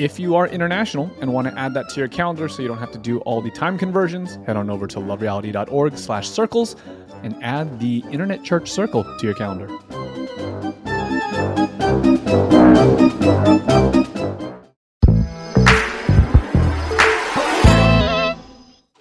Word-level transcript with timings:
If 0.00 0.18
you 0.18 0.34
are 0.34 0.46
international 0.46 1.10
and 1.20 1.30
want 1.30 1.46
to 1.46 1.58
add 1.58 1.74
that 1.74 1.90
to 1.90 2.00
your 2.00 2.08
calendar 2.08 2.48
so 2.48 2.62
you 2.62 2.68
don't 2.68 2.78
have 2.78 2.90
to 2.92 2.98
do 2.98 3.18
all 3.18 3.42
the 3.42 3.50
time 3.50 3.76
conversions, 3.76 4.38
head 4.46 4.56
on 4.56 4.70
over 4.70 4.86
to 4.86 4.98
lovereality.org 4.98 5.98
slash 5.98 6.26
circles 6.26 6.74
and 7.22 7.36
add 7.44 7.78
the 7.80 8.02
Internet 8.10 8.42
Church 8.42 8.70
Circle 8.70 9.04
to 9.04 9.26
your 9.26 9.34
calendar. 9.34 9.68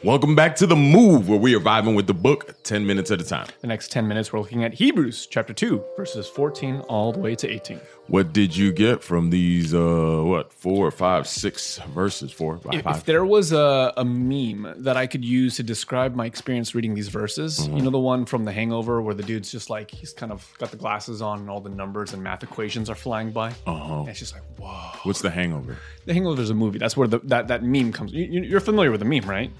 Welcome 0.10 0.34
back 0.34 0.56
to 0.56 0.66
The 0.66 0.76
Move, 0.76 1.30
where 1.30 1.38
we 1.38 1.54
are 1.54 1.60
vibing 1.60 1.96
with 1.96 2.08
the 2.08 2.16
book 2.16 2.56
10 2.64 2.84
minutes 2.84 3.12
at 3.12 3.22
a 3.22 3.24
time. 3.24 3.46
The 3.62 3.68
next 3.68 3.92
10 3.92 4.08
minutes, 4.08 4.34
we're 4.34 4.40
looking 4.40 4.64
at 4.64 4.74
Hebrews 4.74 5.28
chapter 5.28 5.54
2, 5.54 5.86
verses 5.96 6.28
14 6.28 6.80
all 6.90 7.12
the 7.12 7.20
way 7.20 7.36
to 7.36 7.48
18. 7.48 7.80
What 8.08 8.34
did 8.34 8.58
you 8.58 8.72
get 8.72 9.04
from 9.04 9.30
these, 9.30 9.72
uh, 9.76 10.24
what, 10.26 10.52
four, 10.52 10.90
five, 10.90 11.28
six 11.28 11.78
verses? 11.94 12.32
Four, 12.32 12.58
five, 12.58 12.74
If, 12.74 12.84
five? 12.86 12.96
if 12.98 13.06
there 13.06 13.24
was 13.24 13.52
a, 13.52 13.94
a 13.98 14.04
meme 14.04 14.74
that 14.78 14.98
I 14.98 15.06
could 15.06 15.24
use 15.24 15.58
to 15.58 15.64
describe 15.64 16.16
my 16.16 16.26
experience 16.26 16.74
reading 16.74 16.96
these 16.96 17.10
verses, 17.10 17.68
you 17.68 17.84
know, 17.84 17.92
the 17.92 18.00
one 18.00 18.26
from 18.26 18.46
The 18.46 18.52
Hangover 18.52 19.04
where 19.04 19.14
the 19.14 19.22
dude's 19.22 19.52
just 19.52 19.70
like, 19.70 19.92
he's 19.92 20.12
kind 20.12 20.32
of 20.32 20.52
got 20.58 20.72
the 20.72 20.78
glasses 20.78 21.22
on 21.22 21.42
and 21.42 21.52
all 21.52 21.62
the 21.62 21.70
numbers 21.70 22.14
and 22.14 22.24
math 22.24 22.42
equations 22.42 22.90
are 22.90 22.96
flying 22.96 23.30
by. 23.30 23.50
Uh-huh. 23.68 24.00
And 24.00 24.10
it's 24.10 24.18
just 24.18 24.34
like, 24.34 24.42
whoa. 24.58 24.90
What's 25.04 25.22
the 25.22 25.30
hangover? 25.30 25.78
The 26.08 26.16
Hangover 26.16 26.42
is 26.42 26.50
a 26.50 26.56
movie. 26.56 26.80
That's 26.80 26.98
where 26.98 27.08
the, 27.08 27.20
that, 27.26 27.50
that 27.50 27.62
meme 27.62 27.92
comes. 27.94 28.12
You- 28.12 28.42
you're 28.42 28.60
familiar 28.60 28.90
with 28.90 29.02
the 29.02 29.06
meme, 29.06 29.30
right? 29.30 29.52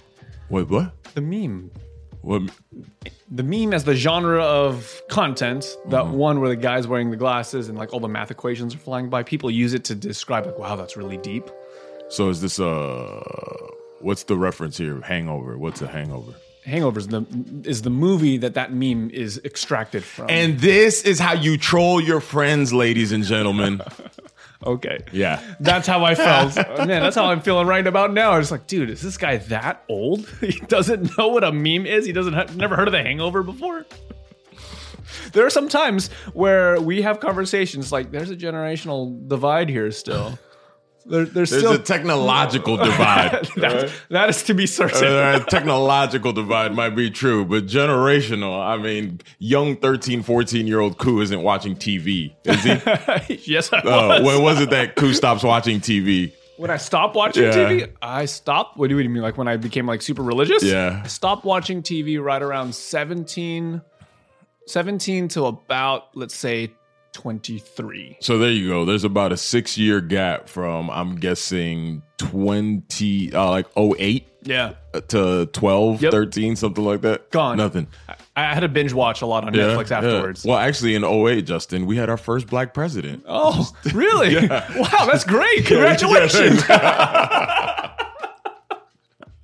Wait, 0.50 0.68
what? 0.68 0.92
The 1.14 1.22
meme. 1.22 1.72
What? 2.22 2.42
The 3.32 3.44
meme 3.44 3.74
as 3.74 3.84
the 3.84 3.96
genre 3.96 4.44
of 4.44 5.02
content, 5.10 5.78
that 5.88 6.08
one 6.08 6.40
where 6.40 6.50
the 6.50 6.56
guy's 6.56 6.88
wearing 6.88 7.12
the 7.12 7.18
glasses 7.18 7.70
and 7.70 7.78
like 7.78 7.94
all 7.94 8.00
the 8.00 8.08
math 8.08 8.32
equations 8.32 8.76
are 8.76 8.80
flying 8.80 9.10
by, 9.10 9.24
people 9.24 9.52
use 9.52 9.74
it 9.74 9.84
to 9.86 9.96
describe 9.96 10.46
like, 10.46 10.58
wow, 10.58 10.76
that's 10.76 10.98
really 10.98 11.18
deep. 11.18 11.50
So 12.10 12.30
is 12.30 12.42
this, 12.42 12.60
uh, 12.60 13.24
what's 14.00 14.24
the 14.24 14.38
reference 14.38 14.78
here? 14.78 15.00
Hangover. 15.02 15.58
What's 15.58 15.82
a 15.82 15.88
hangover? 15.88 16.34
Hangovers 16.66 17.10
the 17.10 17.70
is 17.70 17.84
the 17.84 17.90
movie 17.90 18.38
that 18.38 18.54
that 18.54 18.74
meme 18.74 19.10
is 19.12 19.40
extracted 19.46 20.04
from. 20.04 20.30
And 20.30 20.60
this 20.60 21.04
is 21.04 21.18
how 21.18 21.34
you 21.34 21.58
troll 21.58 22.02
your 22.02 22.20
friends, 22.20 22.74
ladies 22.74 23.12
and 23.12 23.24
gentlemen. 23.24 23.82
okay, 24.66 25.00
yeah. 25.12 25.42
that's 25.60 25.88
how 25.88 26.04
I 26.04 26.16
felt. 26.16 26.56
Man, 26.78 27.02
that's 27.02 27.16
how 27.16 27.26
I'm 27.26 27.42
feeling 27.42 27.68
right 27.68 27.86
about 27.86 28.14
now. 28.14 28.32
I 28.32 28.38
was 28.38 28.52
like, 28.52 28.68
dude, 28.68 28.90
is 28.90 29.02
this 29.02 29.18
guy 29.18 29.38
that 29.38 29.84
old? 29.90 30.28
He 30.40 30.60
doesn't 30.62 31.18
know 31.18 31.28
what 31.28 31.44
a 31.44 31.52
meme 31.52 31.86
is. 31.86 32.06
He 32.06 32.12
doesn't 32.12 32.34
have, 32.34 32.56
never 32.56 32.76
heard 32.76 32.88
of 32.88 32.92
the 32.92 33.04
Hangover 33.04 33.44
before. 33.44 33.86
There 35.32 35.46
are 35.46 35.50
some 35.50 35.70
times 35.70 36.10
where 36.34 36.80
we 36.82 37.02
have 37.02 37.20
conversations 37.20 37.92
like, 37.92 38.12
there's 38.12 38.32
a 38.32 38.36
generational 38.36 39.28
divide 39.28 39.70
here 39.70 39.92
still. 39.92 40.38
There, 41.06 41.26
there's, 41.26 41.50
There's 41.50 41.64
still 41.64 41.74
a 41.74 41.80
technological 41.80 42.78
divide. 42.90 43.48
that's, 43.56 43.92
that 44.10 44.30
is 44.30 44.44
to 44.44 44.54
be 44.54 44.68
certain. 44.68 45.08
Uh, 45.08 45.40
technological 45.46 46.34
divide 46.34 46.74
might 46.76 46.92
be 46.92 47.10
true, 47.10 47.46
but 47.46 47.66
generational, 47.66 48.60
I 48.60 48.78
mean, 48.78 49.22
young 49.40 49.78
13, 49.78 50.22
14 50.24 50.68
year 50.68 50.80
old 50.80 50.98
Khoe 50.98 51.22
isn't 51.22 51.42
watching 51.42 51.76
TV, 51.76 52.34
is 52.44 52.64
he? 52.64 53.36
yes, 53.54 53.72
I 53.74 53.82
Oh, 53.84 54.08
was. 54.10 54.22
when 54.24 54.42
was 54.44 54.62
it 54.62 54.70
that 54.72 54.96
Khoe 54.96 55.14
stops 55.14 55.42
watching 55.44 55.80
TV? 55.80 56.32
When 56.58 56.70
I 56.70 56.78
stopped 56.78 57.16
watching 57.16 57.44
Yeah. 57.46 57.54
TV, 57.54 57.92
I 58.02 58.26
stopped. 58.26 58.78
What 58.78 58.90
do 58.90 58.98
you 59.00 59.10
mean? 59.10 59.24
Like 59.24 59.38
when 59.38 59.48
I 59.48 59.56
became 59.56 59.88
like 59.88 60.02
super 60.02 60.22
religious? 60.22 60.62
Yeah. 60.62 61.02
I 61.04 61.08
stopped 61.08 61.46
watching 61.46 61.82
TV 61.82 62.22
right 62.22 62.42
around 62.42 62.76
17, 62.76 63.82
17 64.68 65.28
to 65.30 65.46
about, 65.46 66.10
let's 66.16 66.36
say, 66.36 66.72
23. 67.14 68.18
So 68.22 68.38
there 68.38 68.52
you 68.52 68.68
go. 68.70 68.86
There's 68.86 69.04
about 69.04 69.32
a 69.32 69.38
six 69.38 69.78
year 69.78 70.02
gap 70.02 70.48
from, 70.50 70.90
I'm 70.90 71.16
guessing, 71.16 72.02
20, 72.18 73.34
uh, 73.34 73.50
like 73.50 73.66
08 73.78 74.28
Yeah. 74.44 74.74
to 75.10 75.46
12, 75.48 76.02
Yep. 76.02 76.12
13, 76.12 76.56
something 76.56 76.84
like 76.84 77.02
that. 77.02 77.30
Gone. 77.32 77.58
Nothing. 77.58 77.88
I, 78.08 78.16
I 78.36 78.54
had 78.54 78.62
to 78.62 78.70
binge 78.70 78.94
watch 78.94 79.22
a 79.22 79.26
lot 79.26 79.44
on 79.46 79.54
Yeah, 79.54 79.64
Netflix 79.64 79.90
yeah. 79.90 79.98
afterwards. 79.98 80.46
Well, 80.46 80.58
actually, 80.58 80.96
in 80.96 81.04
08, 81.04 81.42
Justin, 81.46 81.86
we 81.86 81.98
had 81.98 82.10
our 82.10 82.18
first 82.18 82.48
black 82.48 82.74
president. 82.74 83.24
Oh, 83.28 83.70
really? 83.94 84.36
Wow, 84.48 85.06
that's 85.06 85.24
great. 85.26 85.66
Congratulations. 85.66 86.64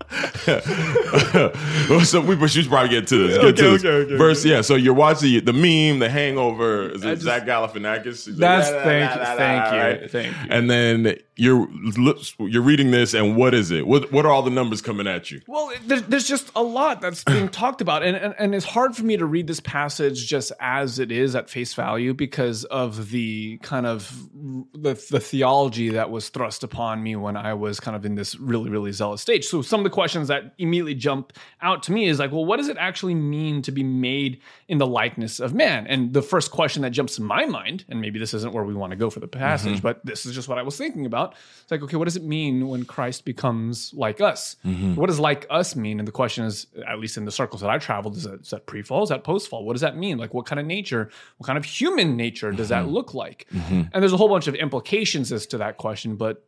so 2.04 2.22
we, 2.22 2.36
we 2.36 2.48
should 2.48 2.68
probably 2.68 2.90
get 2.90 3.08
to 3.08 3.28
this. 3.28 3.38
Get 3.38 3.46
Okay, 3.46 3.56
to 3.62 3.72
this. 3.72 3.86
okay, 3.86 3.90
okay, 4.06 4.16
Verse, 4.18 4.46
yeah. 4.46 4.62
So 4.62 4.76
you're 4.76 4.94
watching 4.94 5.44
the 5.44 5.54
meme, 5.54 6.00
the 6.00 6.10
Hangover. 6.10 6.90
Is 6.92 7.04
it 7.04 7.16
just- 7.16 7.22
Zach 7.24 7.46
Galifianakis? 7.46 8.28
Like, 8.28 8.38
That's 8.38 8.72
"La, 8.72 8.78
la, 8.78 8.84
thank 8.84 9.16
you, 9.16 9.26
thank 9.38 9.72
you, 9.74 9.80
right? 9.80 10.12
thank 10.12 10.28
you. 10.28 10.48
And 10.50 10.70
then 10.70 11.16
you're 11.38 11.68
you're 12.40 12.62
reading 12.62 12.92
this, 12.92 13.14
and 13.14 13.36
what 13.36 13.54
is 13.54 13.72
it? 13.72 13.86
What 13.88 14.12
what 14.12 14.26
are 14.26 14.32
all 14.32 14.42
the 14.44 14.50
numbers 14.52 14.82
coming 14.82 15.06
at 15.08 15.32
you? 15.32 15.42
Well, 15.48 15.72
there's, 15.86 16.04
there's 16.04 16.28
just 16.28 16.50
a 16.56 16.64
lot 16.64 17.02
that's 17.02 17.24
being 17.24 17.50
talked 17.50 17.82
about, 17.82 18.04
and, 18.04 18.16
and 18.16 18.34
and 18.40 18.56
it's 18.56 18.66
hard 18.66 18.96
for 18.96 19.04
me 19.04 19.18
to 19.18 19.26
read 19.26 19.48
this 19.48 19.60
passage 19.60 20.28
just 20.28 20.52
as 20.60 21.00
it 21.00 21.12
is 21.12 21.36
at 21.36 21.50
face 21.50 21.74
value 21.74 22.14
because 22.14 22.64
of 22.66 23.10
the 23.10 23.58
kind 23.64 23.86
of 23.86 24.10
the, 24.74 24.94
the 25.12 25.20
theology 25.20 25.90
that 25.90 26.10
was 26.10 26.30
thrust 26.30 26.64
upon 26.64 27.04
me 27.04 27.16
when 27.18 27.36
I 27.36 27.54
was 27.54 27.80
kind 27.80 27.96
of 27.98 28.06
in 28.06 28.16
this 28.16 28.36
really 28.40 28.70
really 28.70 28.92
zealous 28.94 29.22
stage. 29.22 29.46
So 29.46 29.62
some 29.62 29.82
of 29.82 29.84
the 29.84 29.90
questions 29.96 30.28
that 30.28 30.54
immediately 30.60 30.94
jump 30.94 31.34
out 31.62 31.82
to 31.84 31.92
me 31.92 32.06
is 32.08 32.20
like, 32.20 32.32
well, 32.32 32.46
what 32.46 32.58
does 32.58 32.68
it 32.68 32.78
actually 32.78 33.16
mean 33.16 33.64
to 33.64 33.72
be 33.72 33.82
made 33.82 34.40
in 34.68 34.78
the 34.78 34.86
likeness 34.86 35.40
of 35.40 35.56
man? 35.56 35.88
And 35.88 36.14
the 36.14 36.22
first 36.22 36.52
question 36.52 36.84
that 36.84 36.92
jumps 36.92 37.16
to 37.16 37.24
my 37.24 37.46
mind, 37.46 37.86
and 37.90 38.00
maybe 38.00 38.20
this 38.20 38.36
isn't 38.36 38.54
where 38.54 38.64
we 38.64 38.76
want 38.76 38.92
to 38.92 38.96
go 38.96 39.10
for 39.10 39.20
the 39.20 39.28
passage, 39.28 39.78
mm-hmm. 39.78 39.82
but 39.82 40.06
this 40.06 40.28
is 40.28 40.36
just 40.36 40.48
what 40.48 40.60
I 40.60 40.62
was 40.62 40.78
thinking 40.78 41.08
about. 41.08 41.34
It's 41.64 41.72
like, 41.72 41.82
okay, 41.82 41.96
what 41.96 42.06
does 42.06 42.16
it 42.16 42.24
mean 42.24 42.68
when 42.68 42.86
Christ 42.86 43.26
becomes 43.26 43.94
like 43.96 44.22
us? 44.22 44.58
Mm-hmm. 44.64 44.96
What 44.96 45.08
does 45.08 45.20
like 45.20 45.48
us 45.50 45.76
mean? 45.76 46.00
And 46.00 46.08
the 46.08 46.12
question 46.12 46.46
is, 46.46 46.68
at 46.88 47.00
least 47.00 47.18
in 47.18 47.26
the 47.26 47.32
circles 47.32 47.62
that 47.62 47.72
I 47.72 47.80
traveled, 47.80 48.18
is 48.18 48.24
that, 48.26 48.42
is 48.42 48.50
that 48.52 48.68
pre-fall? 48.68 49.04
Is 49.04 49.10
that 49.10 49.24
post-fall? 49.24 49.66
What 49.66 49.74
does 49.74 49.82
that 49.82 49.98
mean? 49.98 50.18
Like, 50.18 50.34
what 50.34 50.46
kind 50.46 50.60
of 50.60 50.66
nature, 50.66 51.10
what 51.38 51.48
kind 51.48 51.58
of 51.58 51.66
human 51.66 52.16
nature 52.16 52.52
does 52.52 52.70
that 52.70 52.84
mm-hmm. 52.84 52.94
look 52.94 53.14
like? 53.14 53.48
And 53.94 54.04
there's 54.04 54.14
a 54.14 54.18
whole 54.18 54.30
bunch 54.30 54.48
of 54.48 54.56
implications 54.56 55.32
as 55.32 55.46
to 55.48 55.58
that 55.60 55.78
question, 55.78 56.16
but 56.18 56.44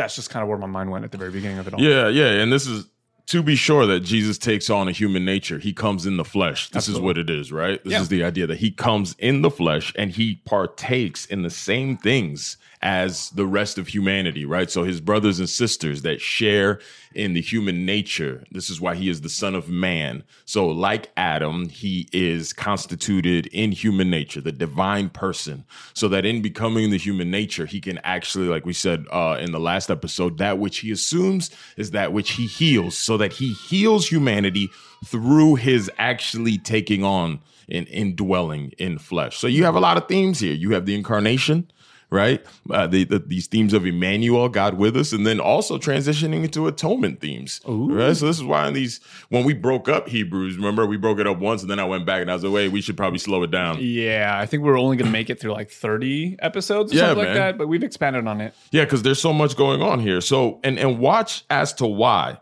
that's 0.00 0.16
just 0.16 0.30
kind 0.30 0.42
of 0.42 0.48
where 0.48 0.56
my 0.56 0.66
mind 0.66 0.90
went 0.90 1.04
at 1.04 1.12
the 1.12 1.18
very 1.18 1.30
beginning 1.30 1.58
of 1.58 1.66
it 1.68 1.74
all. 1.74 1.80
Yeah, 1.80 2.08
yeah. 2.08 2.40
And 2.42 2.50
this 2.50 2.66
is 2.66 2.86
to 3.30 3.44
be 3.44 3.54
sure 3.54 3.86
that 3.86 4.00
Jesus 4.00 4.38
takes 4.38 4.68
on 4.68 4.88
a 4.88 4.92
human 4.92 5.24
nature, 5.24 5.60
he 5.60 5.72
comes 5.72 6.04
in 6.04 6.16
the 6.16 6.24
flesh. 6.24 6.68
This 6.70 6.88
Absolutely. 6.88 7.00
is 7.00 7.04
what 7.04 7.18
it 7.18 7.30
is, 7.30 7.52
right? 7.52 7.82
This 7.84 7.92
Yeah. 7.92 8.00
is 8.02 8.08
the 8.08 8.24
idea 8.24 8.48
that 8.48 8.58
he 8.58 8.72
comes 8.72 9.14
in 9.20 9.42
the 9.42 9.50
flesh 9.50 9.92
and 9.94 10.10
he 10.10 10.40
partakes 10.44 11.26
in 11.26 11.42
the 11.42 11.50
same 11.50 11.96
things 11.96 12.56
as 12.82 13.30
the 13.30 13.46
rest 13.46 13.78
of 13.78 13.88
humanity, 13.88 14.44
right? 14.44 14.70
So 14.70 14.84
his 14.84 15.00
brothers 15.00 15.38
and 15.38 15.48
sisters 15.48 16.02
that 16.02 16.20
share 16.20 16.80
in 17.14 17.34
the 17.34 17.40
human 17.40 17.84
nature. 17.84 18.44
This 18.52 18.70
is 18.70 18.80
why 18.80 18.94
he 18.94 19.08
is 19.08 19.20
the 19.20 19.28
son 19.28 19.54
of 19.54 19.68
man. 19.68 20.22
So 20.44 20.68
like 20.68 21.10
Adam, 21.16 21.68
he 21.68 22.08
is 22.12 22.52
constituted 22.52 23.48
in 23.48 23.72
human 23.72 24.10
nature, 24.10 24.40
the 24.40 24.52
divine 24.52 25.08
person, 25.10 25.64
so 25.92 26.08
that 26.08 26.24
in 26.24 26.40
becoming 26.40 26.90
the 26.90 26.98
human 26.98 27.30
nature, 27.30 27.66
he 27.66 27.80
can 27.80 27.98
actually, 27.98 28.48
like 28.48 28.64
we 28.64 28.72
said 28.72 29.06
uh, 29.12 29.36
in 29.40 29.50
the 29.52 29.60
last 29.60 29.90
episode, 29.90 30.38
that 30.38 30.58
which 30.58 30.78
he 30.78 30.90
assumes 30.90 31.50
is 31.76 31.90
that 31.90 32.12
which 32.12 32.32
he 32.32 32.46
heals, 32.46 32.96
so 32.96 33.16
that 33.20 33.32
he 33.34 33.52
heals 33.52 34.08
humanity 34.08 34.68
through 35.06 35.54
his 35.54 35.90
actually 35.98 36.58
taking 36.58 37.04
on 37.04 37.40
and 37.70 37.86
indwelling 37.88 38.72
in 38.78 38.98
flesh. 38.98 39.38
So 39.38 39.46
you 39.46 39.64
have 39.64 39.76
a 39.76 39.80
lot 39.80 39.96
of 39.96 40.08
themes 40.08 40.40
here. 40.40 40.52
You 40.54 40.72
have 40.72 40.84
the 40.86 40.94
incarnation, 40.96 41.70
right? 42.10 42.44
Uh, 42.68 42.88
the, 42.88 43.04
the, 43.04 43.20
these 43.20 43.46
themes 43.46 43.72
of 43.72 43.86
Emmanuel, 43.86 44.48
God 44.48 44.74
with 44.74 44.96
us, 44.96 45.12
and 45.12 45.24
then 45.24 45.38
also 45.38 45.78
transitioning 45.78 46.42
into 46.44 46.66
atonement 46.66 47.20
themes, 47.20 47.60
right? 47.64 48.14
So 48.16 48.26
this 48.26 48.36
is 48.38 48.42
why 48.42 48.66
in 48.66 48.74
these 48.74 48.98
when 49.28 49.44
we 49.44 49.54
broke 49.54 49.88
up 49.88 50.08
Hebrews, 50.08 50.56
remember 50.56 50.84
we 50.84 50.96
broke 50.96 51.20
it 51.20 51.28
up 51.28 51.38
once, 51.38 51.62
and 51.62 51.70
then 51.70 51.78
I 51.78 51.84
went 51.84 52.04
back 52.04 52.20
and 52.22 52.30
I 52.30 52.34
was 52.34 52.42
like, 52.42 52.52
wait, 52.52 52.72
we 52.72 52.80
should 52.80 52.96
probably 52.96 53.20
slow 53.20 53.44
it 53.44 53.52
down. 53.52 53.78
Yeah, 53.80 54.36
I 54.36 54.46
think 54.46 54.64
we're 54.64 54.78
only 54.78 54.96
going 54.96 55.06
to 55.06 55.12
make 55.12 55.30
it 55.30 55.38
through 55.40 55.52
like 55.52 55.70
30 55.70 56.38
episodes 56.40 56.92
or 56.92 56.96
Yeah, 56.96 57.00
something 57.02 57.18
like 57.18 57.26
man. 57.28 57.36
that, 57.36 57.58
but 57.58 57.68
we've 57.68 57.84
expanded 57.84 58.26
on 58.26 58.40
it. 58.40 58.52
Yeah, 58.72 58.84
because 58.84 59.02
there's 59.02 59.20
so 59.20 59.32
much 59.32 59.56
going 59.56 59.80
on 59.80 60.00
here. 60.00 60.20
So 60.20 60.58
and 60.64 60.76
and 60.78 60.98
watch 60.98 61.44
as 61.48 61.72
to 61.74 61.86
why 61.86 62.38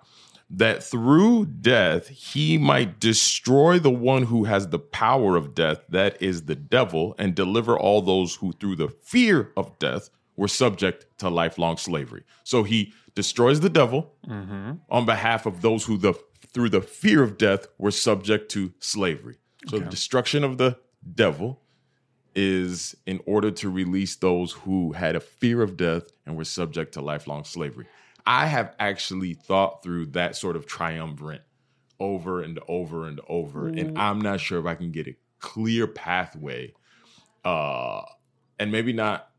that 0.50 0.83
through 0.83 1.45
death 1.45 2.09
he 2.09 2.56
might 2.56 2.99
destroy 2.99 3.79
the 3.79 3.91
one 3.91 4.25
who 4.25 4.45
has 4.45 4.69
the 4.69 4.79
power 4.79 5.37
of 5.37 5.55
death, 5.55 5.81
that 5.89 6.21
is 6.23 6.45
the 6.45 6.55
devil, 6.55 7.15
and 7.19 7.35
deliver 7.35 7.79
all 7.79 8.00
those 8.00 8.37
who 8.37 8.53
through 8.53 8.77
the 8.77 8.89
fear 8.89 9.53
of 9.56 9.79
death 9.79 10.11
were 10.37 10.49
subject 10.49 11.06
to 11.19 11.29
lifelong 11.29 11.77
slavery. 11.77 12.25
So 12.45 12.62
he 12.62 12.93
destroys 13.15 13.61
the 13.61 13.69
devil 13.69 14.15
mm-hmm. 14.27 14.75
on 14.89 15.05
behalf 15.05 15.45
of 15.45 15.61
those 15.61 15.85
who 15.85 15.99
the 15.99 16.15
through 16.55 16.71
the 16.71 16.81
fear 16.81 17.23
of 17.23 17.37
death 17.37 17.67
were 17.77 17.91
subject 17.91 18.50
to 18.53 18.73
slavery. 18.79 19.37
So 19.69 19.79
the 19.79 19.91
destruction 19.91 20.45
of 20.45 20.56
the 20.56 20.79
devil 21.15 21.61
is 22.35 22.97
in 23.06 23.21
order 23.27 23.50
to 23.50 23.69
release 23.69 24.17
those 24.17 24.53
who 24.53 24.93
had 24.93 25.17
a 25.17 25.21
fear 25.21 25.62
of 25.62 25.77
death 25.77 26.05
and 26.25 26.37
were 26.37 26.45
subject 26.45 26.95
to 26.95 27.00
lifelong 27.00 27.45
slavery. 27.45 27.87
I 28.28 28.44
have 28.44 28.75
actually 28.78 29.32
thought 29.32 29.82
through 29.82 30.06
that 30.06 30.36
sort 30.36 30.54
of 30.54 30.66
triumvirate 30.66 31.42
over 31.98 32.42
and 32.42 32.60
over 32.69 33.06
and 33.06 33.20
over, 33.26 33.69
and 33.69 33.98
I'm 33.98 34.20
not 34.20 34.38
sure 34.38 34.60
if 34.60 34.66
I 34.66 34.75
can 34.75 34.92
get 34.92 35.08
a 35.08 35.16
clear 35.40 35.86
pathway, 35.86 36.75
uh, 37.42 38.02
and 38.58 38.70
maybe 38.70 38.92
not, 38.92 39.30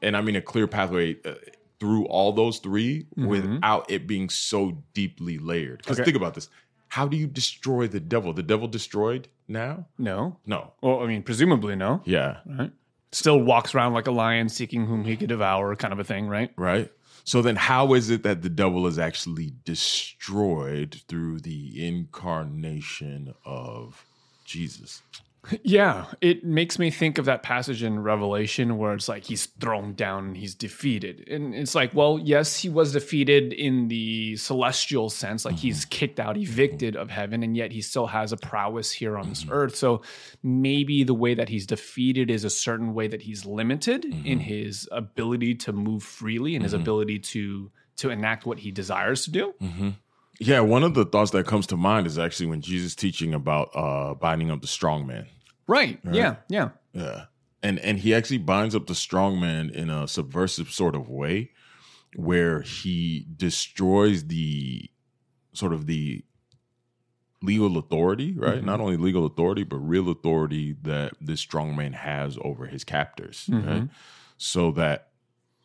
and 0.00 0.16
I 0.16 0.22
mean 0.22 0.34
a 0.34 0.40
clear 0.40 0.66
pathway 0.66 1.18
uh, 1.26 1.34
through 1.78 2.06
all 2.06 2.32
those 2.32 2.58
3 2.58 3.06
without 3.16 3.90
it 3.90 4.06
being 4.06 4.30
so 4.30 4.82
deeply 4.94 5.38
layered. 5.38 5.78
Because 5.78 5.98
Okay. 5.98 6.06
think 6.06 6.16
about 6.16 6.34
this: 6.34 6.48
how 6.88 7.06
do 7.06 7.18
you 7.18 7.26
destroy 7.26 7.86
the 7.86 8.00
devil? 8.00 8.32
The 8.32 8.42
devil 8.42 8.66
destroyed 8.66 9.28
now? 9.46 9.86
No. 9.98 10.38
No. 10.46 10.72
Well, 10.80 11.02
I 11.02 11.06
mean, 11.06 11.22
presumably 11.22 11.76
no. 11.76 12.00
Yeah. 12.06 12.38
Right? 12.46 12.72
Still 13.12 13.40
walks 13.42 13.74
around 13.74 13.92
like 13.92 14.06
a 14.06 14.10
lion 14.10 14.48
seeking 14.48 14.86
whom 14.86 15.04
he 15.04 15.16
could 15.18 15.28
devour, 15.28 15.76
kind 15.76 15.92
of 15.92 15.98
a 15.98 16.04
thing, 16.04 16.28
right? 16.28 16.50
right? 16.56 16.90
So 17.28 17.42
then, 17.42 17.56
how 17.56 17.92
is 17.92 18.08
it 18.08 18.22
that 18.22 18.40
the 18.40 18.48
devil 18.48 18.86
is 18.86 18.98
actually 18.98 19.52
destroyed 19.66 21.02
through 21.08 21.40
the 21.40 21.86
incarnation 21.86 23.34
of 23.44 24.06
Jesus? 24.46 25.02
Yeah, 25.62 26.06
it 26.20 26.44
makes 26.44 26.78
me 26.78 26.90
think 26.90 27.18
of 27.18 27.24
that 27.26 27.42
passage 27.42 27.82
in 27.82 28.00
Revelation 28.00 28.76
where 28.76 28.92
it's 28.94 29.08
like 29.08 29.24
he's 29.24 29.46
thrown 29.46 29.94
down 29.94 30.26
and 30.26 30.36
he's 30.36 30.54
defeated. 30.54 31.26
And 31.28 31.54
it's 31.54 31.74
like, 31.74 31.94
well, 31.94 32.18
yes, 32.22 32.56
he 32.56 32.68
was 32.68 32.92
defeated 32.92 33.52
in 33.52 33.88
the 33.88 34.36
celestial 34.36 35.10
sense, 35.10 35.44
like 35.44 35.56
he's 35.56 35.82
mm-hmm. 35.82 35.90
kicked 35.90 36.20
out, 36.20 36.36
evicted 36.36 36.96
of 36.96 37.10
heaven, 37.10 37.42
and 37.42 37.56
yet 37.56 37.72
he 37.72 37.80
still 37.80 38.06
has 38.08 38.32
a 38.32 38.36
prowess 38.36 38.90
here 38.90 39.16
on 39.16 39.28
this 39.28 39.44
mm-hmm. 39.44 39.52
earth. 39.52 39.76
So 39.76 40.02
maybe 40.42 41.04
the 41.04 41.14
way 41.14 41.34
that 41.34 41.48
he's 41.48 41.66
defeated 41.66 42.30
is 42.30 42.44
a 42.44 42.50
certain 42.50 42.92
way 42.92 43.08
that 43.08 43.22
he's 43.22 43.46
limited 43.46 44.04
in 44.04 44.12
mm-hmm. 44.12 44.38
his 44.40 44.88
ability 44.92 45.54
to 45.56 45.72
move 45.72 46.02
freely 46.02 46.54
and 46.56 46.62
his 46.62 46.74
ability 46.74 47.20
to 47.20 47.70
to 47.96 48.10
enact 48.10 48.46
what 48.46 48.60
he 48.60 48.70
desires 48.70 49.24
to 49.24 49.30
do. 49.30 49.54
Yeah, 50.40 50.60
one 50.60 50.84
of 50.84 50.94
the 50.94 51.04
thoughts 51.04 51.32
that 51.32 51.46
comes 51.46 51.66
to 51.68 51.76
mind 51.76 52.06
is 52.06 52.18
actually 52.18 52.46
when 52.46 52.60
Jesus 52.60 52.94
teaching 52.94 53.34
about 53.34 53.70
uh, 53.74 54.14
binding 54.14 54.50
up 54.50 54.60
the 54.60 54.68
strong 54.68 55.06
man. 55.06 55.26
Right. 55.66 55.98
Yeah. 56.04 56.36
Yeah. 56.48 56.70
Yeah. 56.92 57.24
And 57.62 57.78
and 57.80 57.98
he 57.98 58.14
actually 58.14 58.38
binds 58.38 58.74
up 58.74 58.86
the 58.86 58.94
strong 58.94 59.40
man 59.40 59.70
in 59.70 59.90
a 59.90 60.06
subversive 60.06 60.70
sort 60.70 60.94
of 60.94 61.08
way 61.08 61.50
where 62.14 62.62
he 62.62 63.26
destroys 63.36 64.26
the 64.28 64.88
sort 65.52 65.72
of 65.72 65.86
the 65.86 66.24
legal 67.42 67.76
authority, 67.76 68.32
right? 68.32 68.62
Not 68.64 68.80
only 68.80 68.96
legal 68.96 69.26
authority, 69.26 69.64
but 69.64 69.76
real 69.76 70.08
authority 70.08 70.76
that 70.82 71.12
this 71.20 71.40
strong 71.40 71.74
man 71.76 71.92
has 71.92 72.38
over 72.42 72.66
his 72.66 72.84
captors, 72.84 73.48
right? 73.52 73.88
So 74.36 74.70
that 74.72 75.08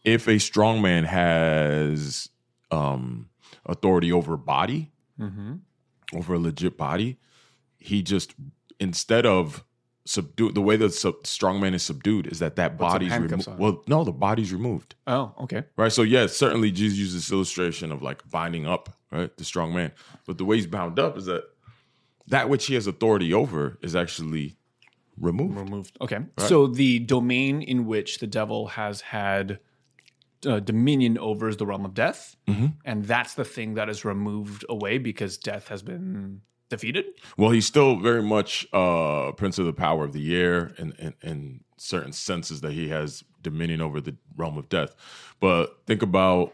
if 0.04 0.28
a 0.28 0.40
strong 0.40 0.82
man 0.82 1.04
has 1.04 2.30
um 2.72 3.30
authority 3.66 4.12
over 4.12 4.38
body, 4.38 4.92
Mm-hmm. 5.20 5.54
over 6.18 6.34
a 6.34 6.40
legit 6.40 6.76
body, 6.78 7.18
he 7.78 8.02
just 8.02 8.34
instead 8.80 9.26
of 9.28 9.64
subdue 10.06 10.52
the 10.52 10.60
way 10.62 10.76
that 10.76 10.92
sub, 10.94 11.26
strong 11.26 11.62
man 11.62 11.74
is 11.76 11.84
subdued 11.84 12.28
is 12.28 12.40
that 12.40 12.56
that 12.58 12.78
body's 12.78 13.16
removed. 13.16 13.48
Well, 13.60 13.84
no, 13.88 14.04
the 14.04 14.12
body's 14.12 14.52
removed, 14.52 14.96
Oh, 15.08 15.34
okay. 15.42 15.64
right? 15.78 15.92
So 15.92 16.02
yeah, 16.02 16.26
certainly 16.28 16.72
Jesus 16.72 16.98
uses 16.98 17.14
this 17.14 17.32
illustration 17.32 17.92
of 17.92 18.02
like 18.02 18.28
binding 18.30 18.66
up, 18.66 18.90
right, 19.12 19.36
the 19.38 19.46
strong 19.46 19.74
man. 19.74 19.92
But 20.26 20.38
the 20.40 20.46
way 20.46 20.56
he's 20.58 20.68
bound 20.68 20.98
up 21.00 21.16
is 21.18 21.26
that 21.28 21.44
that 22.28 22.50
which 22.50 22.66
he 22.66 22.74
has 22.74 22.88
authority 22.88 23.34
over 23.34 23.78
is 23.82 23.96
actually 23.96 24.58
removed. 25.18 25.56
removed. 25.58 25.96
Okay. 26.02 26.20
So 26.40 26.68
the 26.68 27.00
domain 27.00 27.62
in 27.62 27.86
which 27.86 28.18
the 28.20 28.28
devil 28.28 28.68
has 28.70 29.02
had 29.02 29.60
uh, 30.46 30.60
dominion 30.60 31.18
over 31.18 31.48
is 31.48 31.58
the 31.58 31.66
realm 31.66 31.86
of 31.86 31.94
death, 31.94 32.36
and 32.86 33.06
that's 33.06 33.34
the 33.36 33.46
thing 33.46 33.76
that 33.76 33.90
is 33.90 34.06
removed 34.06 34.66
away 34.70 34.98
because 34.98 35.38
death 35.38 35.68
has 35.68 35.82
been 35.82 36.42
defeated. 36.70 37.06
Well, 37.38 37.52
he's 37.52 37.66
still 37.66 37.98
very 38.00 38.24
much 38.24 38.66
uh 38.74 39.32
prince 39.34 39.60
of 39.60 39.66
the 39.66 39.74
power 39.74 40.04
of 40.04 40.14
the 40.14 40.36
air 40.36 40.72
and 40.78 40.94
in, 40.98 41.14
in 41.22 41.60
certain 41.78 42.14
senses 42.14 42.62
that 42.62 42.72
he 42.72 42.90
has 42.90 43.24
dominion 43.42 43.82
over 43.82 44.02
the 44.02 44.16
realm 44.36 44.58
of 44.58 44.70
death. 44.70 44.96
But 45.40 45.78
think 45.86 46.02
about 46.02 46.54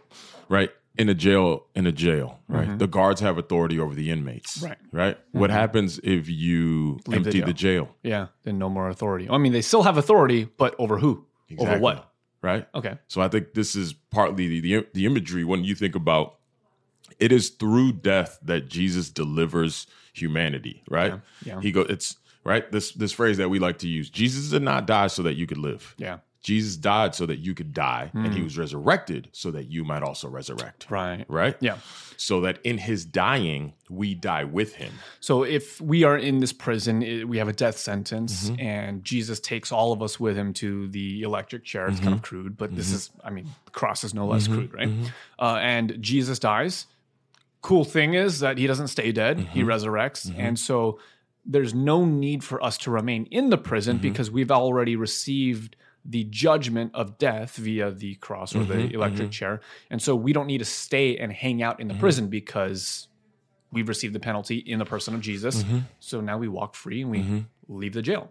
right 0.50 0.72
in 0.98 1.08
a 1.08 1.14
jail 1.14 1.68
in 1.76 1.88
a 1.88 1.92
jail, 1.92 2.40
right? 2.48 2.78
The 2.78 2.88
guards 2.88 3.22
have 3.22 3.38
authority 3.38 3.80
over 3.80 3.96
the 3.96 4.12
inmates. 4.12 4.62
Right. 4.62 4.78
Right? 4.92 5.18
What 5.32 5.50
happens 5.50 6.00
if 6.04 6.28
you 6.30 7.00
Leave 7.08 7.24
the 7.24 7.30
empty 7.30 7.42
the 7.42 7.54
jail? 7.54 7.96
Yeah. 8.04 8.28
Then 8.44 8.60
no 8.60 8.70
more 8.70 8.90
authority. 8.90 9.30
I 9.30 9.38
mean, 9.38 9.54
they 9.54 9.62
still 9.62 9.84
have 9.84 9.98
authority, 9.98 10.50
but 10.58 10.76
over 10.78 10.98
who? 10.98 11.26
Over 11.58 11.80
what? 11.80 12.09
Right? 12.42 12.68
Okay. 12.74 12.98
So 13.08 13.22
I 13.22 13.28
think 13.28 13.54
this 13.54 13.76
is 13.76 13.94
partly 13.94 14.48
the, 14.48 14.62
the 14.62 14.88
the 14.94 15.06
imagery 15.06 15.44
when 15.44 15.64
you 15.64 15.76
think 15.76 15.96
about 15.96 16.36
it 17.20 17.32
is 17.32 17.50
through 17.50 17.94
death 17.94 18.40
that 18.44 18.70
Jesus 18.70 19.10
delivers 19.10 19.88
humanity, 20.14 20.84
right? 20.90 21.14
Yeah, 21.44 21.56
yeah. 21.56 21.62
He 21.62 21.72
go 21.72 21.82
it's 21.82 22.18
right 22.44 22.72
this 22.72 22.92
this 22.92 23.12
phrase 23.12 23.38
that 23.38 23.50
we 23.50 23.60
like 23.60 23.80
to 23.80 23.88
use. 23.88 24.10
Jesus 24.10 24.50
did 24.50 24.62
not 24.62 24.88
die 24.88 25.08
so 25.08 25.24
that 25.24 25.36
you 25.36 25.48
could 25.48 25.58
live. 25.58 25.96
Yeah. 25.98 26.20
Jesus 26.42 26.78
died 26.78 27.14
so 27.16 27.26
that 27.26 27.40
you 27.40 27.54
could 27.54 27.74
die 27.74 28.10
and 28.14 28.28
Hmm. 28.28 28.34
he 28.34 28.42
was 28.42 28.58
resurrected 28.58 29.28
so 29.34 29.52
that 29.52 29.70
you 29.70 29.84
might 29.84 30.04
also 30.04 30.30
resurrect. 30.30 30.88
Right. 30.90 31.26
Right? 31.28 31.58
Yeah. 31.60 31.78
So 32.16 32.40
that 32.42 32.60
in 32.64 32.78
his 32.78 33.04
dying 33.06 33.74
we 33.90 34.14
die 34.16 34.46
with 34.46 34.76
him. 34.76 34.94
So 35.20 35.44
if 35.44 35.82
we 35.82 36.04
are 36.06 36.18
in 36.18 36.40
this 36.40 36.54
prison, 36.54 37.00
we 37.28 37.38
have 37.40 37.48
a 37.50 37.54
death 37.54 37.78
sentence, 37.78 38.50
Mm-hmm. 38.50 38.62
and 38.62 39.04
Jesus 39.04 39.40
takes 39.40 39.72
all 39.72 39.92
of 39.92 40.02
us 40.02 40.20
with 40.20 40.38
him 40.38 40.54
to 40.56 40.88
the 40.90 41.24
electric 41.24 41.66
chair. 41.66 41.88
It's 41.88 41.96
Mm-hmm. 41.98 42.04
kind 42.06 42.16
of 42.16 42.22
crude, 42.22 42.58
but 42.58 42.76
this 42.76 42.92
is, 42.92 43.10
I 43.24 43.32
mean, 43.32 43.48
the 43.66 43.72
cross 43.72 44.04
is 44.04 44.14
no 44.14 44.26
less 44.28 44.48
crude, 44.48 44.74
right? 44.74 44.90
Uh, 45.38 45.58
and 45.62 45.98
Jesus 46.02 46.40
dies. 46.40 46.86
Cool 47.62 47.84
thing 47.84 48.14
is 48.14 48.40
that 48.40 48.58
he 48.58 48.66
doesn't 48.68 48.88
stay 48.88 49.12
dead; 49.12 49.40
he 49.40 49.60
Mm-hmm. 49.62 49.70
resurrects, 49.70 50.34
and 50.38 50.58
so 50.58 51.00
there's 51.46 51.74
no 51.74 52.06
need 52.06 52.44
for 52.44 52.64
us 52.64 52.78
to 52.78 52.92
remain 52.92 53.26
in 53.32 53.50
the 53.50 53.58
prison 53.58 53.98
Mm-hmm. 53.98 54.08
because 54.10 54.32
we've 54.32 54.52
already 54.52 54.96
received 54.96 55.76
the 56.06 56.24
judgment 56.26 56.92
of 56.94 57.18
death 57.18 57.56
via 57.58 57.92
the 57.92 58.16
cross 58.16 58.56
or 58.56 58.60
Mm-hmm. 58.60 58.72
the 58.88 58.94
electric 58.94 59.32
chair, 59.32 59.62
and 59.90 60.02
so 60.02 60.16
we 60.16 60.34
don't 60.34 60.48
need 60.48 60.60
to 60.60 60.66
stay 60.66 61.18
and 61.18 61.32
hang 61.32 61.62
out 61.62 61.80
in 61.80 61.88
Mm-hmm. 61.88 61.98
the 61.98 62.00
prison 62.00 62.28
because 62.28 63.08
we've 63.72 63.88
received 63.88 64.14
the 64.16 64.20
penalty 64.20 64.58
in 64.58 64.80
the 64.80 64.86
person 64.86 65.14
of 65.14 65.22
Jesus. 65.22 65.64
Mm-hmm. 65.64 65.80
So 66.00 66.22
now 66.22 66.38
we 66.38 66.48
walk 66.48 66.74
free 66.76 67.02
and 67.04 67.12
we 67.12 67.46
leave 67.68 67.94
the 67.94 68.02
jail. 68.02 68.30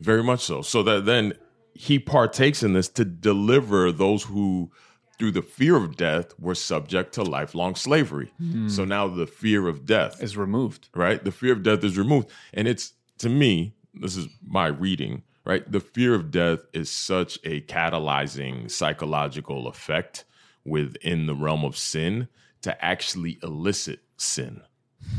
Very 0.00 0.22
much 0.22 0.40
so. 0.40 0.62
So 0.62 0.82
that 0.84 1.04
then 1.04 1.32
he 1.74 1.98
partakes 1.98 2.62
in 2.62 2.72
this 2.72 2.88
to 2.90 3.04
deliver 3.04 3.90
those 3.90 4.22
who 4.24 4.70
through 5.18 5.32
the 5.32 5.42
fear 5.42 5.76
of 5.76 5.96
death 5.96 6.38
were 6.38 6.54
subject 6.54 7.12
to 7.14 7.22
lifelong 7.22 7.74
slavery. 7.74 8.32
So 8.68 8.84
now 8.84 9.08
the 9.08 9.26
fear 9.26 9.66
of 9.66 9.84
death 9.86 10.22
Is 10.22 10.36
removed. 10.36 10.90
right? 10.94 11.24
The 11.24 11.32
fear 11.32 11.52
of 11.52 11.62
death 11.62 11.82
is 11.82 11.96
removed. 11.98 12.28
And 12.54 12.68
it's, 12.68 12.92
to 13.18 13.28
me, 13.28 13.74
this 13.94 14.14
is 14.16 14.28
my 14.46 14.66
reading, 14.66 15.22
right? 15.46 15.70
The 15.70 15.80
fear 15.80 16.14
of 16.14 16.30
death 16.30 16.66
is 16.74 16.90
such 16.90 17.38
a 17.44 17.62
catalyzing 17.62 18.70
psychological 18.70 19.68
effect 19.68 20.24
within 20.64 21.26
the 21.26 21.34
realm 21.34 21.64
of 21.64 21.78
sin 21.78 22.28
to 22.62 22.84
actually 22.84 23.38
elicit 23.42 24.00
sin, 24.16 24.60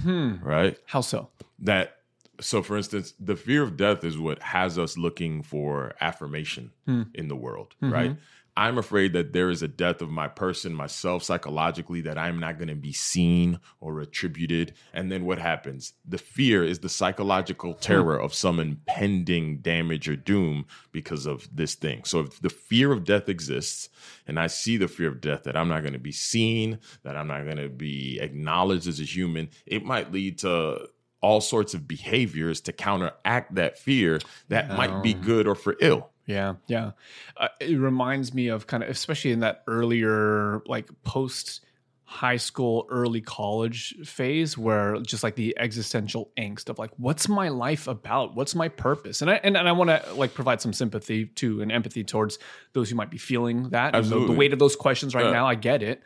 hmm. 0.04 0.36
right? 0.44 0.78
How 0.86 1.00
so? 1.00 1.30
That, 1.60 2.00
so 2.42 2.62
for 2.62 2.76
instance, 2.76 3.14
the 3.20 3.38
fear 3.38 3.64
of 3.64 3.78
death 3.78 4.04
is 4.04 4.18
what 4.18 4.42
has 4.44 4.78
us 4.78 4.98
looking 4.98 5.44
for 5.44 5.96
affirmation 6.02 6.72
hmm. 6.86 7.04
in 7.16 7.30
the 7.30 7.36
world, 7.36 7.74
mm-hmm. 7.82 7.94
right? 7.94 8.18
I'm 8.58 8.80
afraid 8.80 9.14
that 9.14 9.34
there 9.34 9.52
is 9.52 9.62
a 9.62 9.68
death 9.68 10.02
of 10.02 10.10
my 10.10 10.28
person, 10.28 10.74
myself, 10.74 11.22
psychologically, 11.22 12.02
that 12.02 12.18
I'm 12.18 12.40
not 12.40 12.58
going 12.58 12.70
to 12.70 12.76
be 12.76 12.92
seen 12.92 13.60
or 13.80 14.02
attributed. 14.02 14.74
And 14.94 15.12
then 15.12 15.26
what 15.26 15.38
happens? 15.38 15.94
The 16.04 16.18
fear 16.18 16.64
is 16.64 16.80
the 16.80 16.90
psychological 16.90 17.74
hmm. 17.74 17.80
terror 17.80 18.20
of 18.20 18.34
some 18.34 18.60
impending 18.60 19.60
damage 19.60 20.10
or 20.10 20.16
doom 20.16 20.66
because 20.92 21.28
of 21.28 21.48
this 21.56 21.76
thing. 21.76 22.04
So 22.04 22.22
if 22.22 22.42
the 22.42 22.50
fear 22.50 22.92
of 22.92 23.04
death 23.04 23.30
exists, 23.30 23.90
and 24.26 24.40
I 24.40 24.48
see 24.48 24.78
the 24.78 24.88
fear 24.88 25.10
of 25.10 25.22
death 25.22 25.44
that 25.44 25.56
I'm 25.56 25.68
not 25.68 25.82
going 25.82 25.94
to 25.94 26.00
be 26.00 26.12
seen, 26.12 26.80
that 27.04 27.16
I'm 27.16 27.28
not 27.28 27.44
going 27.44 27.58
to 27.58 27.70
be 27.70 28.20
acknowledged 28.20 28.88
as 28.88 29.00
a 29.00 29.04
human, 29.04 29.50
it 29.68 29.86
might 29.86 30.12
lead 30.12 30.40
to 30.40 30.90
all 31.22 31.42
sorts 31.42 31.76
of 31.76 31.88
behaviors 31.88 32.62
to 32.62 32.74
counteract 32.74 33.54
that 33.54 33.78
fear 33.78 34.20
that 34.50 34.76
might 34.76 35.04
be 35.04 35.14
good 35.14 35.46
or 35.48 35.54
for 35.54 35.76
ill. 35.80 36.10
Yeah, 36.28 36.56
yeah. 36.68 36.92
Uh, 37.36 37.48
it 37.60 37.78
reminds 37.80 38.34
me 38.34 38.50
of 38.50 38.68
kind 38.68 38.84
of, 38.84 38.90
especially 38.90 39.32
in 39.32 39.40
that 39.40 39.64
earlier, 39.66 40.62
like 40.68 40.90
post 41.04 41.62
high 42.10 42.38
school, 42.38 42.86
early 42.90 43.20
college 43.20 43.94
phase, 44.06 44.58
where 44.58 44.98
just 45.02 45.24
like 45.24 45.36
the 45.36 45.58
existential 45.60 46.32
angst 46.38 46.70
of 46.70 46.78
like, 46.80 46.92
what's 46.98 47.28
my 47.28 47.50
life 47.50 47.88
about? 47.88 48.34
What's 48.36 48.56
my 48.56 48.70
purpose? 48.70 49.22
And 49.22 49.30
I 49.32 49.36
and, 49.44 49.58
and 49.58 49.68
I 49.68 49.72
want 49.74 49.90
to 49.90 50.14
like 50.14 50.34
provide 50.34 50.62
some 50.62 50.72
sympathy 50.74 51.26
to 51.26 51.62
and 51.62 51.72
empathy 51.72 52.04
towards 52.06 52.40
those 52.74 52.90
who 52.90 52.96
might 52.96 53.10
be 53.10 53.18
feeling 53.18 53.70
that. 53.70 53.96
and 53.96 54.06
the- 54.06 54.20
The, 54.28 54.32
weight 54.34 54.54
of 54.54 54.60
those 54.60 54.76
questions 54.76 55.16
right 55.16 55.26
Yeah. 55.26 55.32
now, 55.32 55.48
I 55.48 55.56
get 55.56 55.82
it. 55.84 56.02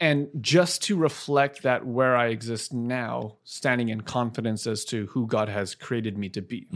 And 0.00 0.28
just 0.40 0.82
to 0.84 0.96
reflect 0.96 1.62
that 1.62 1.86
where 1.86 2.16
I 2.16 2.26
exist 2.26 2.72
now, 2.72 3.36
standing 3.44 3.88
in 3.90 4.00
confidence 4.02 4.66
as 4.66 4.84
to 4.86 5.06
who 5.06 5.26
God 5.26 5.48
has 5.48 5.74
created 5.74 6.18
me 6.18 6.28
to 6.30 6.42
be 6.42 6.66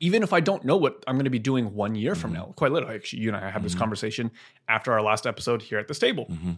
even 0.00 0.22
if 0.22 0.32
I 0.32 0.40
don't 0.40 0.64
know 0.64 0.76
what 0.76 1.02
I'm 1.06 1.16
going 1.16 1.24
to 1.24 1.30
be 1.30 1.38
doing 1.38 1.74
one 1.74 1.94
year 1.94 2.14
from 2.14 2.32
mm-hmm. 2.32 2.40
now, 2.40 2.54
quite 2.56 2.72
literally, 2.72 2.96
actually, 2.96 3.22
you 3.22 3.28
and 3.28 3.36
I 3.36 3.50
had 3.50 3.62
this 3.62 3.72
mm-hmm. 3.72 3.80
conversation 3.80 4.30
after 4.68 4.92
our 4.92 5.02
last 5.02 5.26
episode 5.26 5.62
here 5.62 5.78
at 5.78 5.88
the 5.88 5.94
stable. 5.94 6.26
Mm-hmm. 6.26 6.52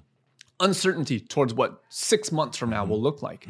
Uncertainty 0.61 1.21
towards 1.21 1.55
what 1.55 1.83
six 1.89 2.33
months 2.33 2.59
from 2.59 2.71
now 2.71 2.85
will 2.85 3.01
look 3.01 3.23
like. 3.23 3.47